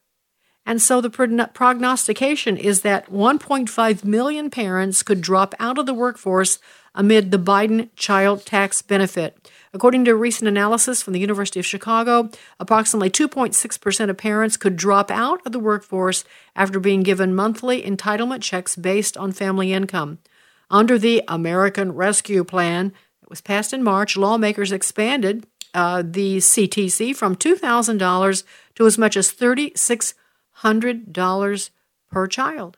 [0.64, 1.08] And so the
[1.54, 6.58] prognostication is that 1.5 million parents could drop out of the workforce
[6.94, 9.50] amid the Biden child tax benefit.
[9.72, 14.76] According to a recent analysis from the University of Chicago, approximately 2.6% of parents could
[14.76, 20.18] drop out of the workforce after being given monthly entitlement checks based on family income.
[20.70, 27.16] Under the American Rescue Plan that was passed in March, lawmakers expanded uh, the CTC
[27.16, 28.42] from $2,000
[28.74, 31.70] to as much as $3,600
[32.10, 32.76] per child.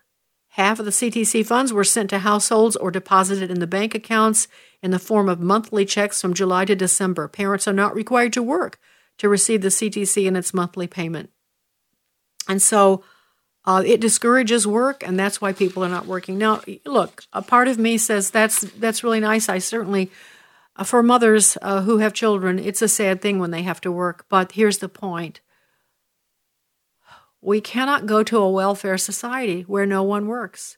[0.55, 4.49] Half of the CTC funds were sent to households or deposited in the bank accounts
[4.83, 7.29] in the form of monthly checks from July to December.
[7.29, 8.81] Parents are not required to work
[9.19, 11.31] to receive the CTC in its monthly payment.
[12.49, 13.05] And so
[13.71, 16.37] uh, it discourages work, and that's why people are not working.
[16.37, 19.49] Now, look, a part of me says that's that's really nice.
[19.49, 20.11] I certainly,
[20.75, 23.93] uh, for mothers uh, who have children, it's a sad thing when they have to
[23.93, 24.27] work.
[24.29, 25.41] But here's the point:
[27.41, 30.77] we cannot go to a welfare society where no one works,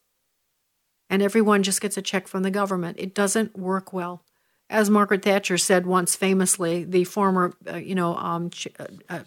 [1.09, 2.99] and everyone just gets a check from the government.
[3.01, 4.23] It doesn't work well.
[4.69, 9.21] As Margaret Thatcher said once famously, the former, uh, you know, um, uh, uh,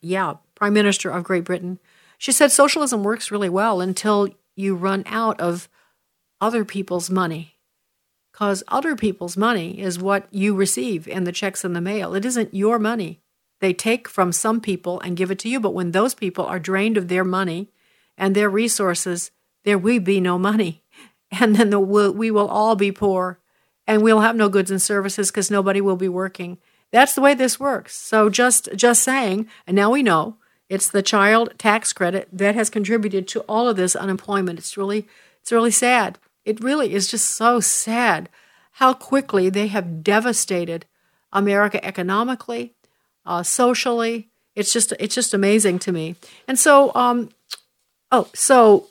[0.00, 1.80] yeah, Prime Minister of Great Britain
[2.18, 5.68] she said socialism works really well until you run out of
[6.40, 7.54] other people's money.
[8.32, 12.14] Because other people's money is what you receive in the checks in the mail.
[12.14, 13.20] It isn't your money.
[13.60, 15.58] They take from some people and give it to you.
[15.58, 17.70] But when those people are drained of their money
[18.16, 19.30] and their resources,
[19.64, 20.82] there will be no money.
[21.30, 23.38] And then the, we will all be poor
[23.86, 26.56] and we'll have no goods and services because nobody will be working.
[26.90, 27.94] That's the way this works.
[27.94, 32.70] So just just saying, and now we know it's the child tax credit that has
[32.70, 34.58] contributed to all of this unemployment.
[34.58, 35.06] It's really
[35.40, 36.18] it's really sad.
[36.44, 38.28] It really is just so sad
[38.72, 40.86] how quickly they have devastated
[41.32, 42.74] America economically,
[43.26, 44.28] uh, socially.
[44.54, 46.16] It's just it's just amazing to me.
[46.46, 47.30] And so, um,
[48.10, 48.88] oh, so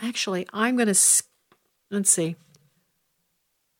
[0.00, 1.22] actually, I'm going to
[1.90, 2.36] let's see.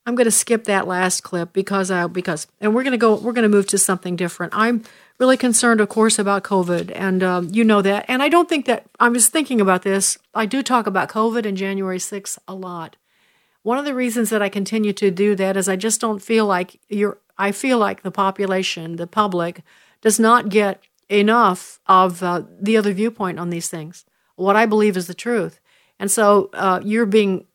[0.07, 3.17] I'm going to skip that last clip because I because and we're going to go
[3.17, 4.53] we're going to move to something different.
[4.55, 4.85] I'm
[5.19, 8.05] really concerned, of course, about COVID, and um, you know that.
[8.09, 10.19] And I don't think that I was thinking about this.
[10.35, 12.97] I do talk about COVID and January 6th a lot.
[13.63, 16.47] One of the reasons that I continue to do that is I just don't feel
[16.47, 17.19] like you're.
[17.39, 19.63] I feel like the population, the public,
[20.01, 24.05] does not get enough of uh, the other viewpoint on these things.
[24.37, 25.61] What I believe is the truth,
[25.99, 27.47] and so uh, you're being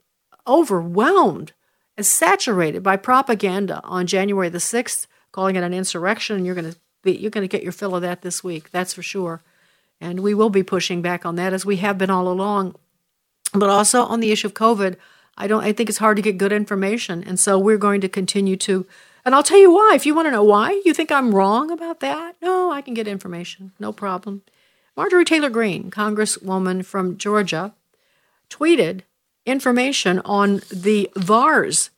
[0.47, 1.53] overwhelmed
[1.97, 6.71] and saturated by propaganda on January the 6th, calling it an insurrection, and you're going
[6.71, 9.41] to be, you're going to get your fill of that this week, that's for sure.
[9.99, 12.75] And we will be pushing back on that as we have been all along.
[13.53, 14.97] But also on the issue of COVID,
[15.37, 17.23] I don't I think it's hard to get good information.
[17.23, 18.85] And so we're going to continue to
[19.23, 19.93] and I'll tell you why.
[19.95, 22.35] If you want to know why, you think I'm wrong about that?
[22.41, 23.71] No, I can get information.
[23.79, 24.41] No problem.
[24.97, 27.73] Marjorie Taylor Greene, Congresswoman from Georgia,
[28.49, 29.01] tweeted
[29.45, 31.89] information on the VAERS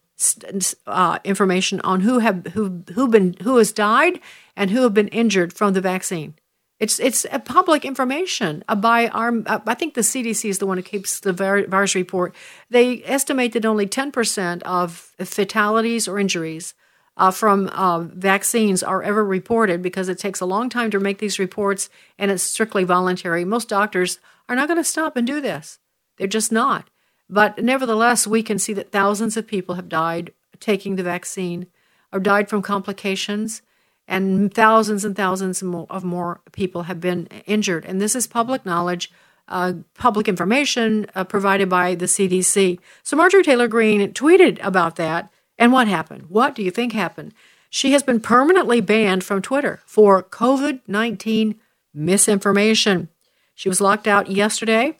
[0.87, 4.19] uh, information on who have who who been who has died
[4.55, 6.35] and who have been injured from the vaccine.
[6.79, 9.31] It's it's public information by our.
[9.47, 12.35] I think the CDC is the one who keeps the VAERS report.
[12.69, 16.73] They estimate that only ten percent of fatalities or injuries
[17.15, 21.19] uh, from uh, vaccines are ever reported because it takes a long time to make
[21.19, 23.45] these reports and it's strictly voluntary.
[23.45, 25.79] Most doctors are not going to stop and do this.
[26.17, 26.89] They're just not.
[27.33, 31.65] But nevertheless, we can see that thousands of people have died taking the vaccine
[32.11, 33.63] or died from complications
[34.07, 37.85] and thousands and thousands of more people have been injured.
[37.85, 39.11] And this is public knowledge,
[39.47, 42.77] uh, public information uh, provided by the CDC.
[43.01, 45.31] So Marjorie Taylor Greene tweeted about that.
[45.57, 46.25] And what happened?
[46.29, 47.33] What do you think happened?
[47.67, 51.59] She has been permanently banned from Twitter for COVID 19
[51.95, 53.09] misinformation.
[53.55, 54.99] She was locked out yesterday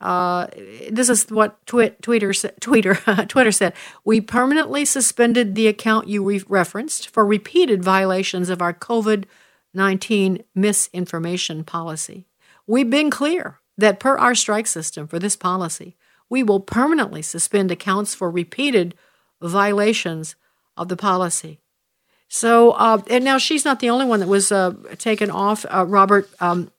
[0.00, 0.48] uh,
[0.90, 2.94] this is what Twitter Twitter
[3.28, 3.72] Twitter said.
[4.04, 9.24] We permanently suspended the account you re- referenced for repeated violations of our COVID
[9.72, 12.26] nineteen misinformation policy.
[12.66, 15.96] We've been clear that per our strike system for this policy,
[16.28, 18.94] we will permanently suspend accounts for repeated
[19.42, 20.36] violations
[20.76, 21.60] of the policy.
[22.28, 25.64] So, uh, and now she's not the only one that was uh, taken off.
[25.68, 26.70] Uh, Robert um,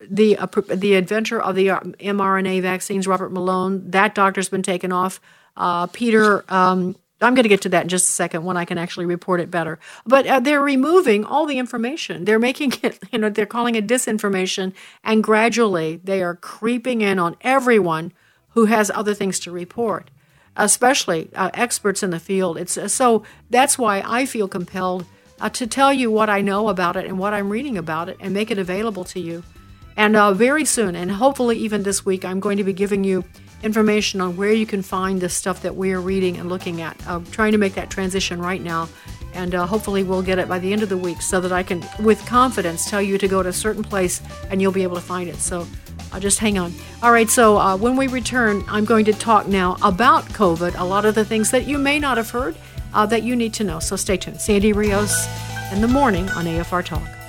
[0.00, 4.92] the uh, the inventor of the uh, mRNA vaccines, Robert Malone, that doctor's been taken
[4.92, 5.20] off.
[5.56, 8.64] Uh, Peter, um, I'm going to get to that in just a second when I
[8.64, 9.78] can actually report it better.
[10.06, 12.24] But uh, they're removing all the information.
[12.24, 14.72] They're making it, you know, they're calling it disinformation,
[15.04, 18.12] and gradually they are creeping in on everyone
[18.50, 20.10] who has other things to report,
[20.56, 22.56] especially uh, experts in the field.
[22.56, 25.04] It's uh, so that's why I feel compelled
[25.52, 28.34] to tell you what I know about it and what I'm reading about it, and
[28.34, 29.42] make it available to you.
[29.96, 33.24] And uh, very soon, and hopefully even this week, I'm going to be giving you
[33.62, 36.96] information on where you can find the stuff that we are reading and looking at.
[37.06, 38.88] I'm trying to make that transition right now,
[39.34, 41.62] and uh, hopefully we'll get it by the end of the week so that I
[41.62, 44.96] can, with confidence, tell you to go to a certain place and you'll be able
[44.96, 45.36] to find it.
[45.36, 45.66] So
[46.12, 46.72] uh, just hang on.
[47.02, 50.84] All right, so uh, when we return, I'm going to talk now about COVID, a
[50.84, 52.56] lot of the things that you may not have heard
[52.94, 53.78] uh, that you need to know.
[53.78, 54.40] So stay tuned.
[54.40, 55.26] Sandy Rios
[55.72, 57.19] in the morning on AFR Talk.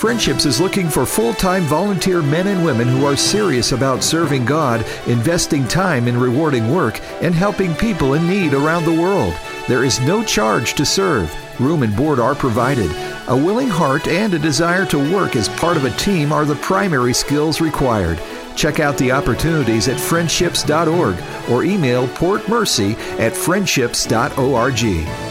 [0.00, 4.44] Friendships is looking for full time volunteer men and women who are serious about serving
[4.44, 9.34] God, investing time in rewarding work, and helping people in need around the world.
[9.68, 11.30] There is no charge to serve.
[11.60, 12.90] Room and board are provided.
[13.28, 16.56] A willing heart and a desire to work as part of a team are the
[16.56, 18.20] primary skills required.
[18.56, 21.16] Check out the opportunities at friendships.org
[21.50, 24.80] or email portmercy at friendships.org.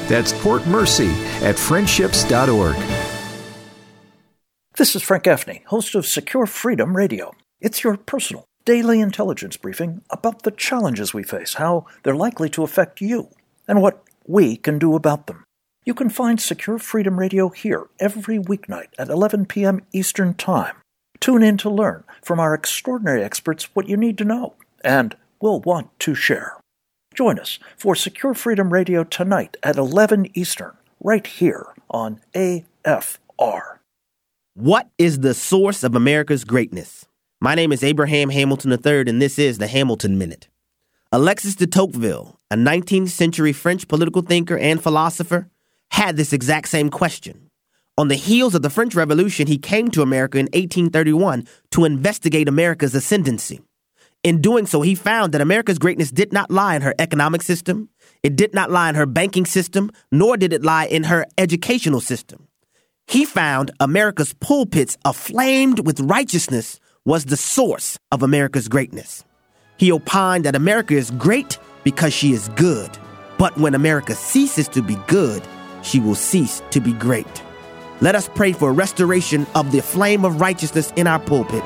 [0.07, 1.11] That's portmercy
[1.41, 2.75] at friendships.org.
[4.77, 7.33] This is Frank Gaffney, host of Secure Freedom Radio.
[7.59, 12.63] It's your personal daily intelligence briefing about the challenges we face, how they're likely to
[12.63, 13.29] affect you,
[13.67, 15.43] and what we can do about them.
[15.89, 19.81] You can find Secure Freedom Radio here every weeknight at 11 p.m.
[19.91, 20.75] Eastern Time.
[21.19, 25.61] Tune in to learn from our extraordinary experts what you need to know and will
[25.61, 26.57] want to share.
[27.15, 33.79] Join us for Secure Freedom Radio tonight at 11 Eastern, right here on AFR.
[34.53, 37.07] What is the source of America's greatness?
[37.41, 40.49] My name is Abraham Hamilton III, and this is the Hamilton Minute.
[41.11, 45.49] Alexis de Tocqueville, a 19th century French political thinker and philosopher,
[45.91, 47.49] had this exact same question.
[47.97, 52.47] On the heels of the French Revolution, he came to America in 1831 to investigate
[52.47, 53.59] America's ascendancy.
[54.23, 57.89] In doing so, he found that America's greatness did not lie in her economic system,
[58.23, 62.01] it did not lie in her banking system, nor did it lie in her educational
[62.01, 62.47] system.
[63.07, 69.23] He found America's pulpits aflamed with righteousness was the source of America's greatness.
[69.77, 72.91] He opined that America is great because she is good,
[73.37, 75.41] but when America ceases to be good,
[75.81, 77.43] she will cease to be great.
[78.01, 81.65] Let us pray for restoration of the flame of righteousness in our pulpits.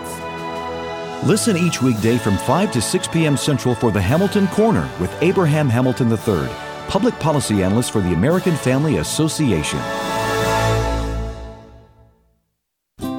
[1.27, 3.37] Listen each weekday from 5 to 6 p.m.
[3.37, 6.49] Central for the Hamilton Corner with Abraham Hamilton III,
[6.89, 9.79] public policy analyst for the American Family Association.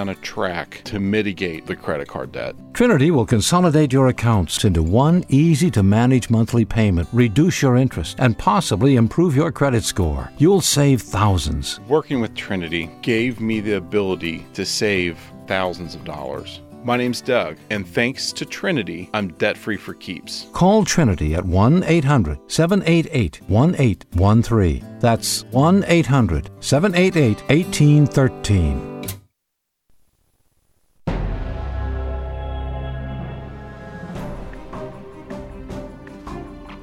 [0.00, 2.56] on a track to mitigate the credit card debt.
[2.72, 8.16] Trinity will consolidate your accounts into one easy to manage monthly payment, reduce your interest,
[8.18, 10.32] and possibly improve your credit score.
[10.38, 11.78] You'll save thousands.
[11.88, 16.60] Working with Trinity gave me the ability to save thousands of dollars.
[16.82, 20.46] My name's Doug, and thanks to Trinity, I'm debt free for keeps.
[20.54, 24.98] Call Trinity at 1 800 788 1813.
[24.98, 28.89] That's 1 800 788 1813.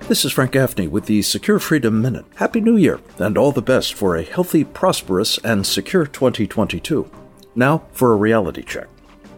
[0.08, 2.24] This is Frank Gaffney with the Secure Freedom Minute.
[2.36, 7.12] Happy New Year, and all the best for a healthy, prosperous, and secure 2022.
[7.56, 8.88] Now for a reality check.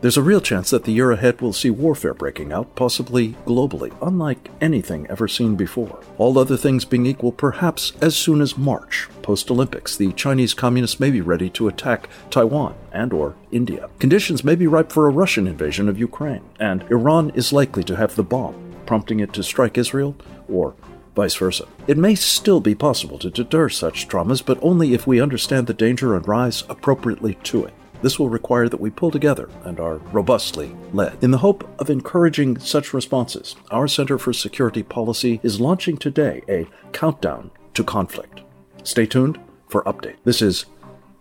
[0.01, 3.91] There's a real chance that the year ahead will see warfare breaking out, possibly globally,
[3.99, 6.01] unlike anything ever seen before.
[6.20, 10.99] All other things being equal, perhaps as soon as March, post Olympics, the Chinese communists
[10.99, 13.89] may be ready to attack Taiwan and or India.
[13.97, 17.95] Conditions may be ripe for a Russian invasion of Ukraine, and Iran is likely to
[17.95, 20.15] have the bomb, prompting it to strike Israel
[20.50, 20.76] or
[21.16, 21.68] vice versa.
[21.88, 25.74] It may still be possible to deter such traumas, but only if we understand the
[25.74, 27.74] danger and rise appropriately to it.
[28.02, 31.22] This will require that we pull together and are robustly led.
[31.22, 36.41] In the hope of encouraging such responses, our Center for Security Policy is launching today
[36.47, 38.41] a countdown to conflict.
[38.84, 40.16] Stay tuned for update.
[40.24, 40.66] This is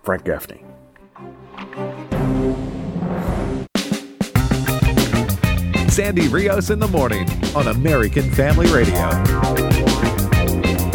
[0.05, 0.63] Frank Gaffney.
[5.99, 9.11] Sandy Rios in the morning on American Family Radio.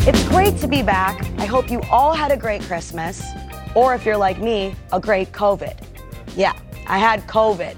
[0.08, 1.22] It's great to be back.
[1.40, 3.22] I hope you all had a great Christmas,
[3.76, 5.78] or if you're like me, a great COVID.
[6.38, 6.54] Yeah,
[6.88, 7.76] I had COVID,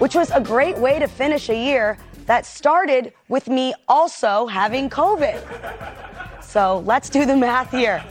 [0.00, 1.96] which was a great way to finish a year
[2.26, 5.40] that started with me also having COVID.
[6.44, 8.04] So let's do the math here.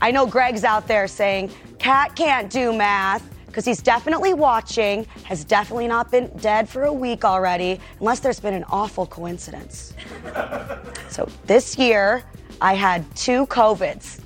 [0.00, 5.44] I know Greg's out there saying, Kat can't do math because he's definitely watching, has
[5.44, 9.92] definitely not been dead for a week already, unless there's been an awful coincidence.
[11.10, 12.22] so this year,
[12.60, 14.20] I had two COVIDs.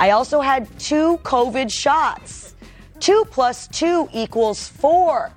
[0.00, 2.54] I also had two COVID shots.
[2.98, 5.32] Two plus two equals four.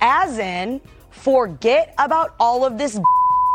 [0.00, 0.80] As in,
[1.10, 2.98] forget about all of this.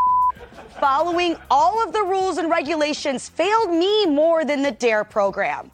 [0.80, 5.72] Following all of the rules and regulations failed me more than the DARE program.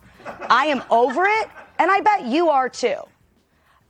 [0.50, 2.96] I am over it, and I bet you are too.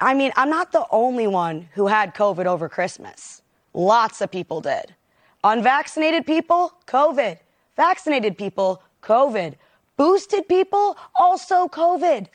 [0.04, 3.41] I mean, I'm not the only one who had COVID over Christmas.
[3.74, 4.93] Lots of people did.
[5.45, 7.39] Unvaccinated people, COVID.
[7.78, 9.56] Vaccinated people, COVID.
[9.95, 12.28] Boosted people, also COVID.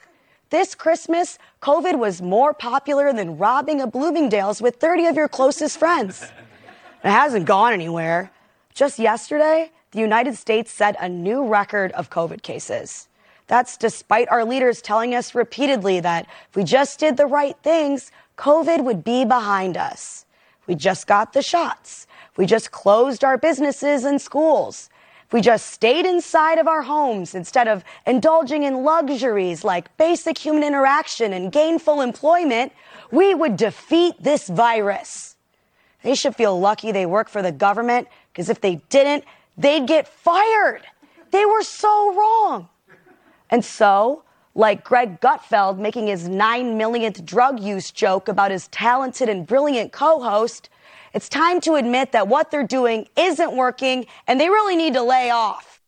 [0.49, 5.79] This Christmas, COVID was more popular than robbing a Bloomingdale's with 30 of your closest
[5.79, 6.25] friends.
[7.05, 8.33] It hasn't gone anywhere.
[8.75, 13.08] Just yesterday, the United States set a new record of COVID cases.
[13.49, 18.13] That's despite our leaders telling us repeatedly that if we just did the right things,
[18.37, 20.27] COVID would be behind us.
[20.67, 22.07] We just got the shots.
[22.31, 24.91] If We just closed our businesses and schools.
[25.27, 30.39] If we just stayed inside of our homes instead of indulging in luxuries like basic
[30.39, 32.73] human interaction and gainful employment,
[33.11, 35.37] we would defeat this virus.
[36.03, 39.25] They should feel lucky they work for the government because if they didn't,
[39.57, 40.83] they'd get fired.
[41.31, 42.69] They were so wrong.
[43.51, 44.25] And so,
[44.55, 49.93] like Greg Gutfeld making his nine millionth drug use joke about his talented and brilliant
[49.93, 50.69] co host,
[51.15, 55.03] it's time to admit that what they're doing isn't working and they really need to
[55.03, 55.81] lay off.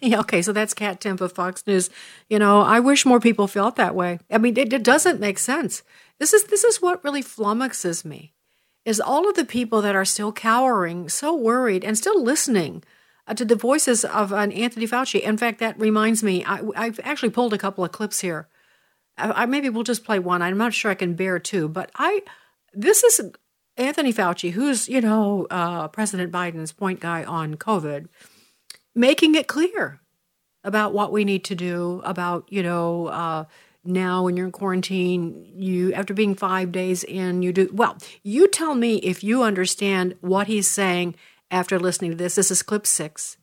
[0.00, 1.88] Yeah, okay, so that's Kat Timpf of Fox News.
[2.28, 4.18] You know, I wish more people felt that way.
[4.30, 5.82] I mean, it, it doesn't make sense.
[6.18, 8.32] This is this is what really flummoxes me
[8.84, 12.82] is all of the people that are still cowering, so worried, and still listening
[13.26, 15.20] uh, to the voices of an Anthony Fauci.
[15.20, 18.48] In fact, that reminds me, I, have actually pulled a couple of clips here.
[19.16, 20.42] I, I, maybe we'll just play one.
[20.42, 22.22] I'm not sure I can bear two, but I
[22.72, 23.20] this is
[23.76, 28.08] Anthony Fauci, who's you know uh, President Biden's point guy on COVID,
[28.94, 30.00] making it clear
[30.62, 33.06] about what we need to do about you know.
[33.06, 33.44] Uh,
[33.86, 38.48] now when you're in quarantine you after being five days in you do well you
[38.48, 41.14] tell me if you understand what he's saying
[41.54, 43.36] after listening to this this is clip six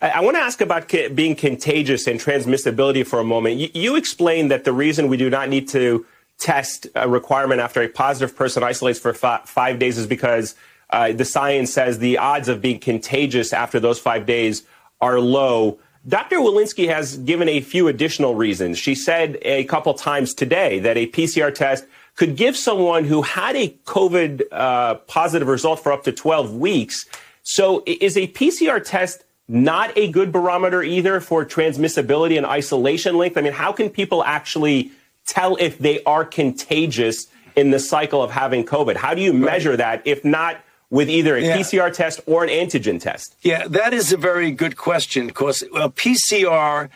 [0.00, 3.56] I want to ask about being contagious and transmissibility for a moment.
[3.56, 6.04] You, you explained that the reason we do not need to
[6.38, 10.54] test a requirement after a positive person isolates for five days is because
[10.90, 14.64] uh, the science says the odds of being contagious after those five days
[15.00, 15.78] are low.
[16.06, 16.36] Dr.
[16.36, 18.78] Walensky has given a few additional reasons.
[18.78, 23.56] She said a couple times today that a PCR test could give someone who had
[23.56, 27.06] a COVID uh, positive result for up to 12 weeks.
[27.48, 33.36] So is a PCR test not a good barometer either for transmissibility and isolation length?
[33.36, 34.90] I mean, how can people actually
[35.26, 38.96] tell if they are contagious in the cycle of having COVID?
[38.96, 40.56] How do you measure that if not
[40.90, 41.56] with either a yeah.
[41.56, 43.36] PCR test or an antigen test?
[43.42, 46.88] Yeah, that is a very good question because a PCR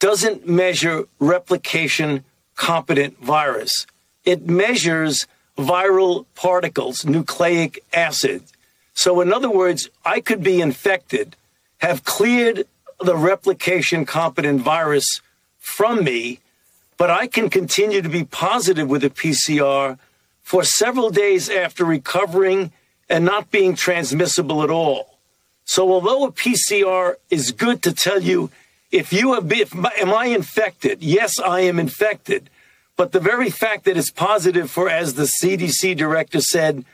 [0.00, 2.24] doesn't measure replication
[2.56, 3.86] competent virus.
[4.26, 5.26] It measures
[5.56, 8.42] viral particles, nucleic acid.
[8.94, 11.36] So, in other words, I could be infected,
[11.78, 12.66] have cleared
[13.00, 15.20] the replication competent virus
[15.58, 16.40] from me,
[16.96, 19.98] but I can continue to be positive with a PCR
[20.42, 22.72] for several days after recovering
[23.10, 25.18] and not being transmissible at all.
[25.64, 28.50] So, although a PCR is good to tell you
[28.92, 31.02] if you have been, if, am I infected?
[31.02, 32.48] Yes, I am infected.
[32.96, 36.84] But the very fact that it's positive for, as the CDC director said,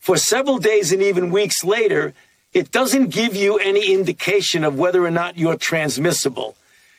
[0.00, 2.12] for several days and even weeks later,
[2.52, 6.56] it doesn't give you any indication of whether or not you're transmissible.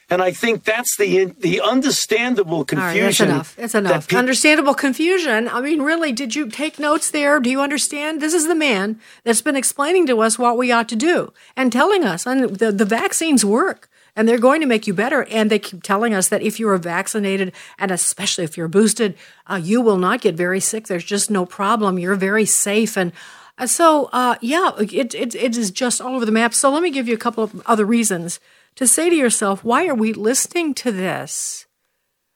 [0.09, 3.05] And I think that's the the understandable confusion.
[3.05, 3.55] that's enough.
[3.55, 4.07] That's enough.
[4.09, 5.47] Pe- understandable confusion.
[5.47, 7.39] I mean, really, did you take notes there?
[7.39, 8.21] Do you understand?
[8.21, 11.71] This is the man that's been explaining to us what we ought to do and
[11.71, 15.23] telling us, and the, the vaccines work and they're going to make you better.
[15.25, 19.15] And they keep telling us that if you are vaccinated, and especially if you're boosted,
[19.47, 20.87] uh, you will not get very sick.
[20.87, 21.99] There's just no problem.
[21.99, 22.97] You're very safe.
[22.97, 23.11] And
[23.57, 26.53] uh, so, uh, yeah, it, it, it is just all over the map.
[26.53, 28.39] So let me give you a couple of other reasons
[28.75, 31.65] to say to yourself, why are we listening to this?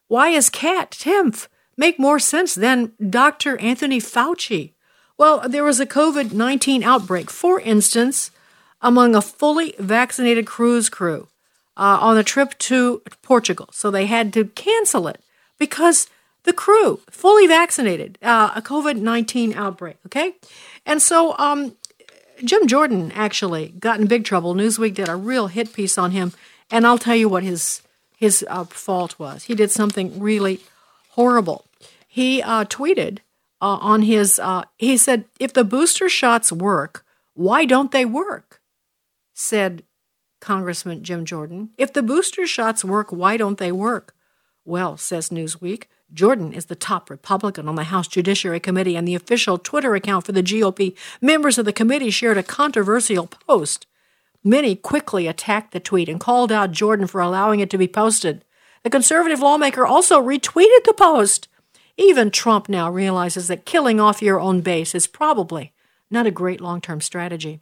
[0.08, 1.48] Why is Kat Timpf
[1.78, 3.58] make more sense than Dr.
[3.58, 4.74] Anthony Fauci?
[5.18, 8.32] Well, there was a COVID 19 outbreak, for instance,
[8.82, 11.28] among a fully vaccinated cruise crew
[11.78, 13.70] uh, on a trip to Portugal.
[13.72, 15.22] So they had to cancel it
[15.58, 16.08] because
[16.44, 19.98] the crew, fully vaccinated, uh, a COVID 19 outbreak.
[20.06, 20.36] Okay.
[20.86, 21.76] And so um,
[22.44, 24.54] Jim Jordan actually got in big trouble.
[24.54, 26.34] Newsweek did a real hit piece on him,
[26.72, 27.82] and I'll tell you what his
[28.18, 29.44] his uh, fault was.
[29.44, 30.62] He did something really
[31.10, 31.66] horrible.
[32.08, 33.20] He uh, tweeted
[33.62, 34.40] uh, on his.
[34.40, 38.62] Uh, he said, "If the booster shots work, why don't they work?"
[39.34, 39.84] Said
[40.46, 41.72] Congressman Jim Jordan.
[41.76, 44.14] "If the booster shots work, why don't they work?"
[44.64, 49.16] Well, says Newsweek, Jordan is the top Republican on the House Judiciary Committee, and the
[49.16, 53.88] official Twitter account for the GOP members of the committee shared a controversial post.
[54.44, 58.46] Many quickly attacked the tweet and called out Jordan for allowing it to be posted.
[58.84, 61.48] The conservative lawmaker also retweeted the post.
[61.98, 65.74] Even Trump now realizes that killing off your own base is probably
[66.12, 67.62] not a great long term strategy.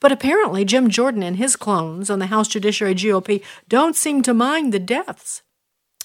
[0.00, 4.34] But apparently, Jim Jordan and his clones on the House Judiciary GOP don't seem to
[4.34, 5.42] mind the deaths.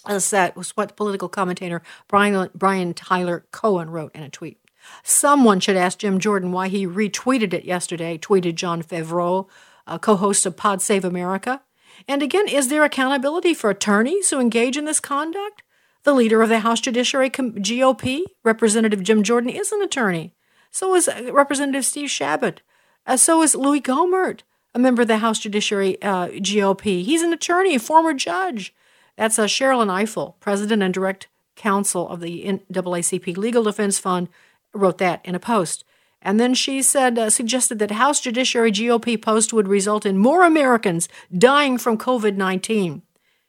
[0.08, 4.60] As that was what political commentator Brian, Brian Tyler Cohen wrote in a tweet.
[5.04, 9.48] Someone should ask Jim Jordan why he retweeted it yesterday, tweeted Jon Favreau,
[9.86, 11.62] a co host of Pod Save America.
[12.08, 15.64] And again, is there accountability for attorneys who engage in this conduct?
[16.04, 20.36] The leader of the House Judiciary GOP, Representative Jim Jordan, is an attorney.
[20.72, 22.62] So is uh, Representative Steve Chabot.
[23.08, 24.42] Uh, so is Louis Gohmert,
[24.76, 27.04] a member of the House Judiciary uh, GOP.
[27.04, 28.76] He's an attorney, a former judge.
[29.16, 34.28] That's uh, Sherrilyn Ifill, president and direct counsel of the NAACP Legal Defense Fund,
[34.74, 35.86] wrote that in a post.
[36.22, 40.44] And then she said, uh, suggested that House Judiciary GOP post would result in more
[40.44, 43.04] Americans dying from COVID 19.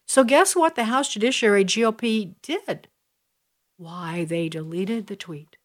[0.07, 2.87] So, guess what the House Judiciary GOP did?
[3.77, 5.57] Why, they deleted the tweet.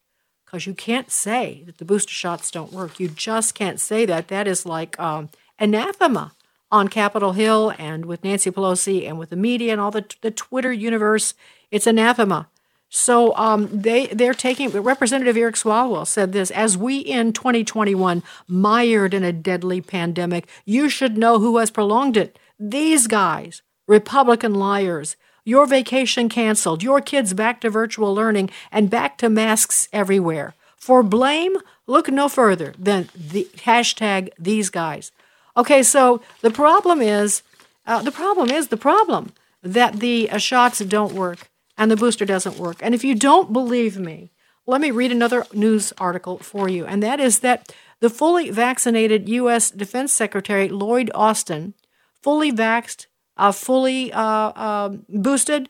[0.45, 2.99] Because you can't say that the booster shots don't work.
[2.99, 4.27] You just can't say that.
[4.27, 5.29] That is like um,
[5.59, 6.33] anathema
[6.71, 10.31] on Capitol Hill and with Nancy Pelosi and with the media and all the, the
[10.31, 11.33] Twitter universe.
[11.71, 12.47] It's anathema.
[12.89, 14.69] So um, they they're taking.
[14.69, 20.87] Representative Eric Swalwell said this: as we in 2021 mired in a deadly pandemic, you
[20.87, 22.39] should know who has prolonged it.
[22.59, 25.17] These guys, Republican liars.
[25.45, 26.81] Your vacation canceled.
[26.81, 30.55] Your kids back to virtual learning and back to masks everywhere.
[30.75, 35.11] For blame, look no further than the hashtag these guys.
[35.55, 37.43] Okay, so the problem is,
[37.85, 39.31] uh, the problem is the problem
[39.61, 42.77] that the uh, shots don't work and the booster doesn't work.
[42.81, 44.31] And if you don't believe me,
[44.65, 46.85] let me read another news article for you.
[46.85, 49.69] And that is that the fully vaccinated U.S.
[49.69, 51.75] Defense Secretary Lloyd Austin,
[52.21, 53.05] fully vaxxed,
[53.37, 55.69] uh, fully uh, uh, boosted,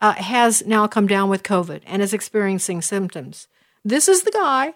[0.00, 3.48] uh, has now come down with COVID and is experiencing symptoms.
[3.84, 4.74] This is the guy.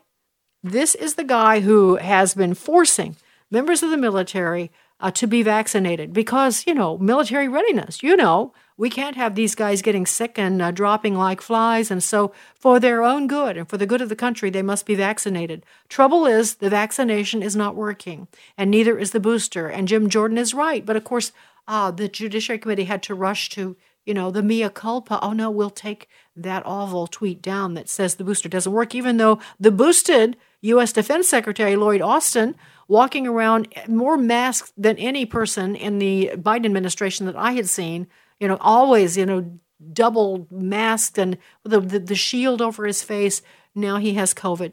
[0.62, 3.16] This is the guy who has been forcing
[3.50, 4.70] members of the military
[5.00, 8.02] uh, to be vaccinated because, you know, military readiness.
[8.02, 11.90] You know, we can't have these guys getting sick and uh, dropping like flies.
[11.90, 14.86] And so, for their own good and for the good of the country, they must
[14.86, 15.64] be vaccinated.
[15.88, 19.68] Trouble is, the vaccination is not working, and neither is the booster.
[19.68, 20.84] And Jim Jordan is right.
[20.84, 21.32] But of course,
[21.70, 25.18] uh, the Judiciary Committee had to rush to, you know, the mea culpa.
[25.22, 29.16] Oh, no, we'll take that awful tweet down that says the booster doesn't work, even
[29.16, 30.92] though the boosted U.S.
[30.92, 32.54] Defense Secretary Lloyd Austin
[32.88, 38.08] walking around more masked than any person in the Biden administration that I had seen
[38.40, 39.60] you know, always, you know,
[39.92, 43.42] double masked and the, the, the shield over his face.
[43.74, 44.72] Now he has COVID.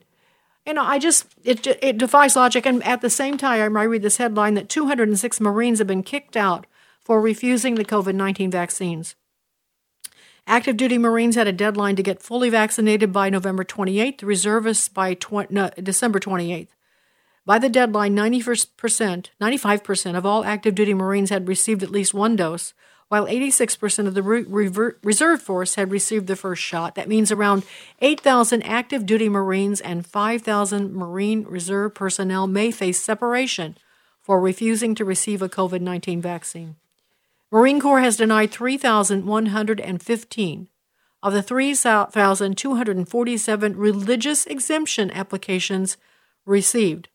[0.65, 2.65] You know, I just, it, it defies logic.
[2.65, 6.35] And at the same time, I read this headline that 206 Marines have been kicked
[6.35, 6.65] out
[7.07, 9.15] for refusing the COVID 19 vaccines.
[10.45, 15.13] Active duty Marines had a deadline to get fully vaccinated by November 28th, reservists by
[15.13, 16.67] 20, no, December 28th.
[17.45, 22.35] By the deadline, 90%, 95% of all active duty Marines had received at least one
[22.35, 22.73] dose,
[23.07, 26.95] while 86% of the re- reserve force had received the first shot.
[26.95, 27.63] That means around
[28.01, 33.77] 8,000 active duty Marines and 5,000 Marine Reserve personnel may face separation
[34.21, 36.75] for refusing to receive a COVID 19 vaccine.
[37.51, 40.69] Marine Corps has denied 3,115
[41.23, 45.97] of the 3,247 religious exemption applications
[46.45, 47.09] received.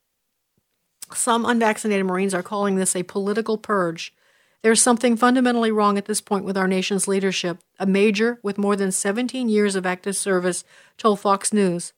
[1.13, 4.13] Some unvaccinated Marines are calling this a political purge
[4.63, 8.77] there's something fundamentally wrong at this point with our nation's leadership, a major with more
[8.77, 10.63] than 17 years of active service
[10.97, 11.91] told Fox News.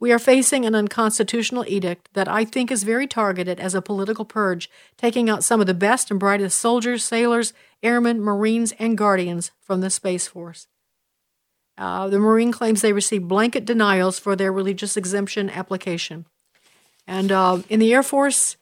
[0.00, 4.24] We are facing an unconstitutional edict that I think is very targeted as a political
[4.24, 9.50] purge, taking out some of the best and brightest soldiers, sailors, airmen, Marines, and Guardians
[9.60, 10.68] from the Space Force.
[11.76, 16.24] Uh, the Marine claims they received blanket denials for their religious exemption application.
[17.06, 18.56] And uh, in the Air Force,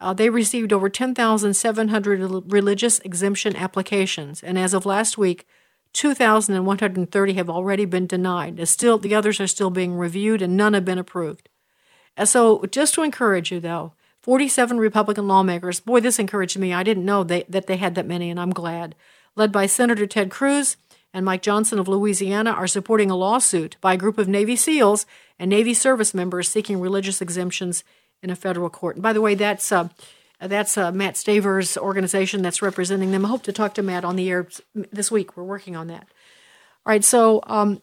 [0.00, 5.46] uh, they received over 10,700 religious exemption applications, and as of last week,
[5.92, 8.66] 2,130 have already been denied.
[8.68, 11.48] Still, the others are still being reviewed, and none have been approved.
[12.24, 15.80] So, just to encourage you, though, 47 Republican lawmakers.
[15.80, 16.72] Boy, this encouraged me.
[16.72, 18.94] I didn't know they, that they had that many, and I'm glad.
[19.36, 20.76] Led by Senator Ted Cruz
[21.12, 25.06] and Mike Johnson of Louisiana, are supporting a lawsuit by a group of Navy SEALs
[25.38, 27.82] and Navy service members seeking religious exemptions
[28.22, 28.96] in a federal court.
[28.96, 29.88] And by the way, that's uh,
[30.40, 33.24] that's uh, Matt Staver's organization that's representing them.
[33.24, 35.36] I hope to talk to Matt on the air this week.
[35.36, 36.06] We're working on that.
[36.86, 37.82] All right, so um,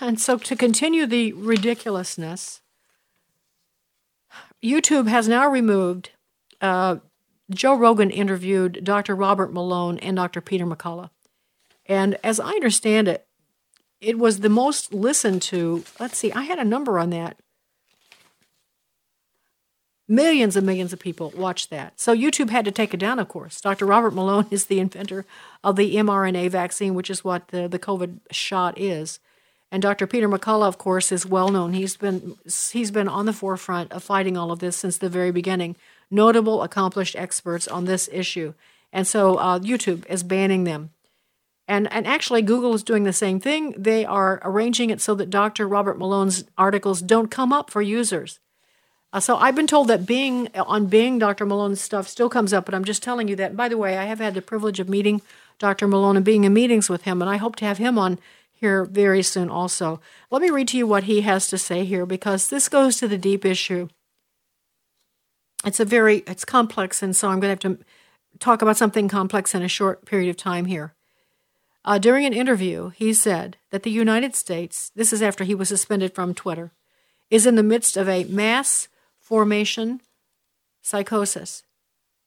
[0.00, 2.60] and so to continue the ridiculousness,
[4.62, 6.10] YouTube has now removed.
[6.60, 6.96] Uh,
[7.50, 9.14] Joe Rogan interviewed Dr.
[9.14, 10.40] Robert Malone and Dr.
[10.40, 11.10] Peter McCullough.
[11.86, 13.26] And as I understand it,
[14.00, 15.84] it was the most listened to.
[15.98, 17.36] Let's see, I had a number on that.
[20.10, 22.00] Millions and millions of people watched that.
[22.00, 23.60] So YouTube had to take it down, of course.
[23.60, 23.86] Dr.
[23.86, 25.24] Robert Malone is the inventor
[25.62, 29.20] of the mRNA vaccine, which is what the, the COVID shot is.
[29.70, 30.08] And Dr.
[30.08, 31.74] Peter McCullough, of course, is well known.
[31.74, 32.36] He's been
[32.72, 35.76] he's been on the forefront of fighting all of this since the very beginning.
[36.10, 38.54] Notable, accomplished experts on this issue,
[38.92, 40.90] and so uh, YouTube is banning them.
[41.68, 43.76] And and actually, Google is doing the same thing.
[43.78, 45.68] They are arranging it so that Dr.
[45.68, 48.40] Robert Malone's articles don't come up for users.
[49.18, 51.44] So I've been told that being on Bing Dr.
[51.44, 53.56] Malone's stuff still comes up, but I'm just telling you that.
[53.56, 55.20] By the way, I have had the privilege of meeting
[55.58, 55.88] Dr.
[55.88, 58.20] Malone and being in meetings with him, and I hope to have him on
[58.52, 60.00] here very soon also.
[60.30, 63.08] Let me read to you what he has to say here because this goes to
[63.08, 63.88] the deep issue.
[65.64, 67.84] It's a very it's complex and so I'm going to have to
[68.38, 70.94] talk about something complex in a short period of time here.
[71.84, 75.68] Uh, during an interview, he said that the United States, this is after he was
[75.68, 76.72] suspended from Twitter,
[77.30, 78.88] is in the midst of a mass
[79.30, 80.00] formation
[80.82, 81.62] psychosis.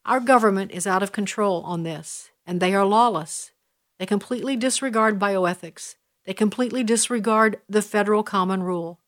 [0.06, 3.52] Our government is out of control on this, and they are lawless.
[4.00, 5.96] They completely disregard bioethics.
[6.26, 9.02] They completely disregard the federal common rule.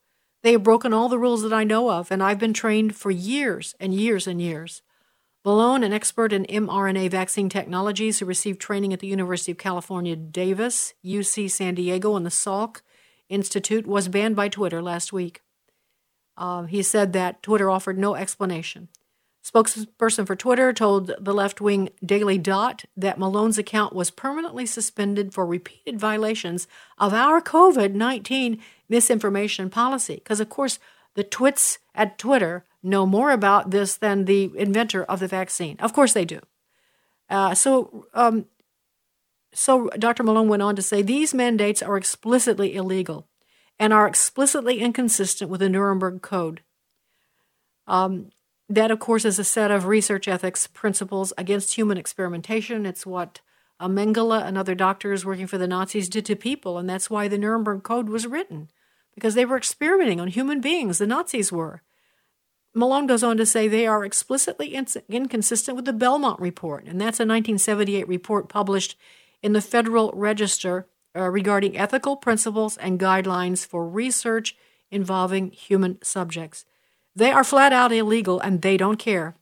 [0.43, 3.11] They have broken all the rules that I know of, and I've been trained for
[3.11, 4.81] years and years and years.
[5.45, 10.17] Malone, an expert in mRNA vaccine technologies who received training at the University of California,
[10.17, 12.81] Davis, UC San Diego, and the Salk
[13.29, 15.44] Institute, was banned by Twitter last week.
[16.37, 18.89] Uh, he said that Twitter offered no explanation.
[19.45, 25.33] Spokesperson for Twitter told the left wing Daily Dot that Malone's account was permanently suspended
[25.33, 26.67] for repeated violations
[26.97, 28.59] of our COVID 19
[28.89, 30.15] misinformation policy.
[30.15, 30.79] Because, of course,
[31.13, 35.77] the twits at Twitter know more about this than the inventor of the vaccine.
[35.79, 36.39] Of course, they do.
[37.29, 38.45] Uh, so, um,
[39.53, 40.23] so Dr.
[40.23, 43.27] Malone went on to say these mandates are explicitly illegal
[43.79, 46.61] and are explicitly inconsistent with the Nuremberg Code.
[47.87, 48.29] Um,
[48.67, 52.85] that, of course, is a set of research ethics principles against human experimentation.
[52.85, 53.41] It's what
[53.79, 57.27] uh, Mengele and other doctors working for the Nazis did to people, and that's why
[57.27, 58.69] the Nuremberg Code was written,
[59.13, 61.81] because they were experimenting on human beings, the Nazis were.
[62.73, 64.75] Malone goes on to say they are explicitly
[65.09, 68.97] inconsistent with the Belmont Report, and that's a 1978 report published
[69.41, 74.55] in the Federal Register uh, regarding ethical principles and guidelines for research
[74.91, 76.65] involving human subjects.
[77.15, 79.35] They are flat out illegal and they don't care.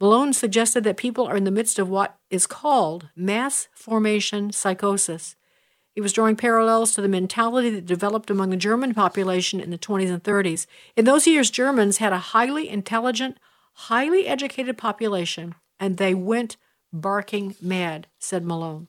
[0.00, 5.36] Malone suggested that people are in the midst of what is called mass formation psychosis.
[5.94, 9.78] He was drawing parallels to the mentality that developed among the German population in the
[9.78, 10.66] 20s and 30s.
[10.96, 13.38] In those years, Germans had a highly intelligent,
[13.74, 16.56] highly educated population, and they went
[16.92, 18.88] barking mad, said Malone.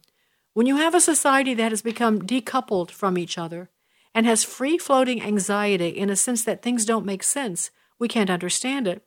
[0.56, 3.70] When you have a society that has become decoupled from each other
[4.14, 8.30] and has free floating anxiety in a sense that things don't make sense, we can't
[8.30, 9.03] understand it.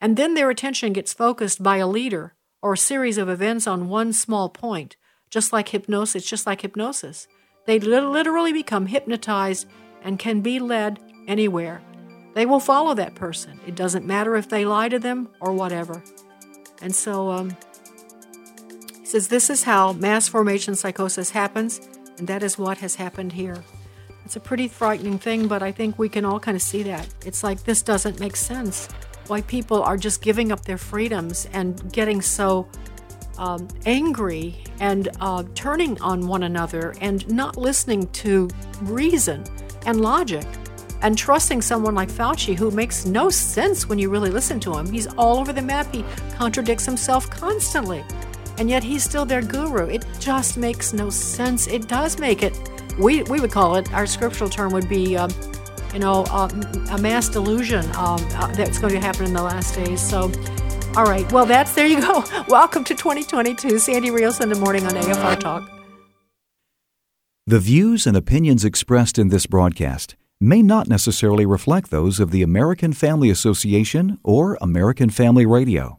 [0.00, 3.88] And then their attention gets focused by a leader or a series of events on
[3.88, 4.96] one small point,
[5.30, 7.28] just like hypnosis, just like hypnosis.
[7.66, 9.68] They literally become hypnotized
[10.02, 11.82] and can be led anywhere.
[12.34, 13.60] They will follow that person.
[13.64, 16.02] It doesn't matter if they lie to them or whatever.
[16.82, 17.56] And so um,
[19.10, 21.80] says this is how mass formation psychosis happens,
[22.18, 23.56] and that is what has happened here.
[24.24, 27.08] It's a pretty frightening thing, but I think we can all kind of see that.
[27.26, 28.88] It's like this doesn't make sense.
[29.26, 32.68] Why people are just giving up their freedoms and getting so
[33.36, 38.48] um, angry and uh, turning on one another and not listening to
[38.82, 39.42] reason
[39.86, 40.46] and logic
[41.02, 44.92] and trusting someone like Fauci who makes no sense when you really listen to him.
[44.92, 46.04] He's all over the map, he
[46.36, 48.04] contradicts himself constantly.
[48.60, 49.88] And yet he's still their guru.
[49.88, 51.66] It just makes no sense.
[51.66, 52.54] It does make it
[53.00, 55.30] we, we would call it, our scriptural term would be, um,
[55.92, 56.48] you know, uh,
[56.90, 60.00] a mass delusion um, uh, that's going to happen in the last days.
[60.00, 60.30] So,
[60.96, 61.30] all right.
[61.32, 62.24] Well, that's, there you go.
[62.48, 63.78] Welcome to 2022.
[63.78, 65.70] Sandy Rios in the morning on AFR Talk.
[67.46, 72.42] The views and opinions expressed in this broadcast may not necessarily reflect those of the
[72.42, 75.98] American Family Association or American Family Radio.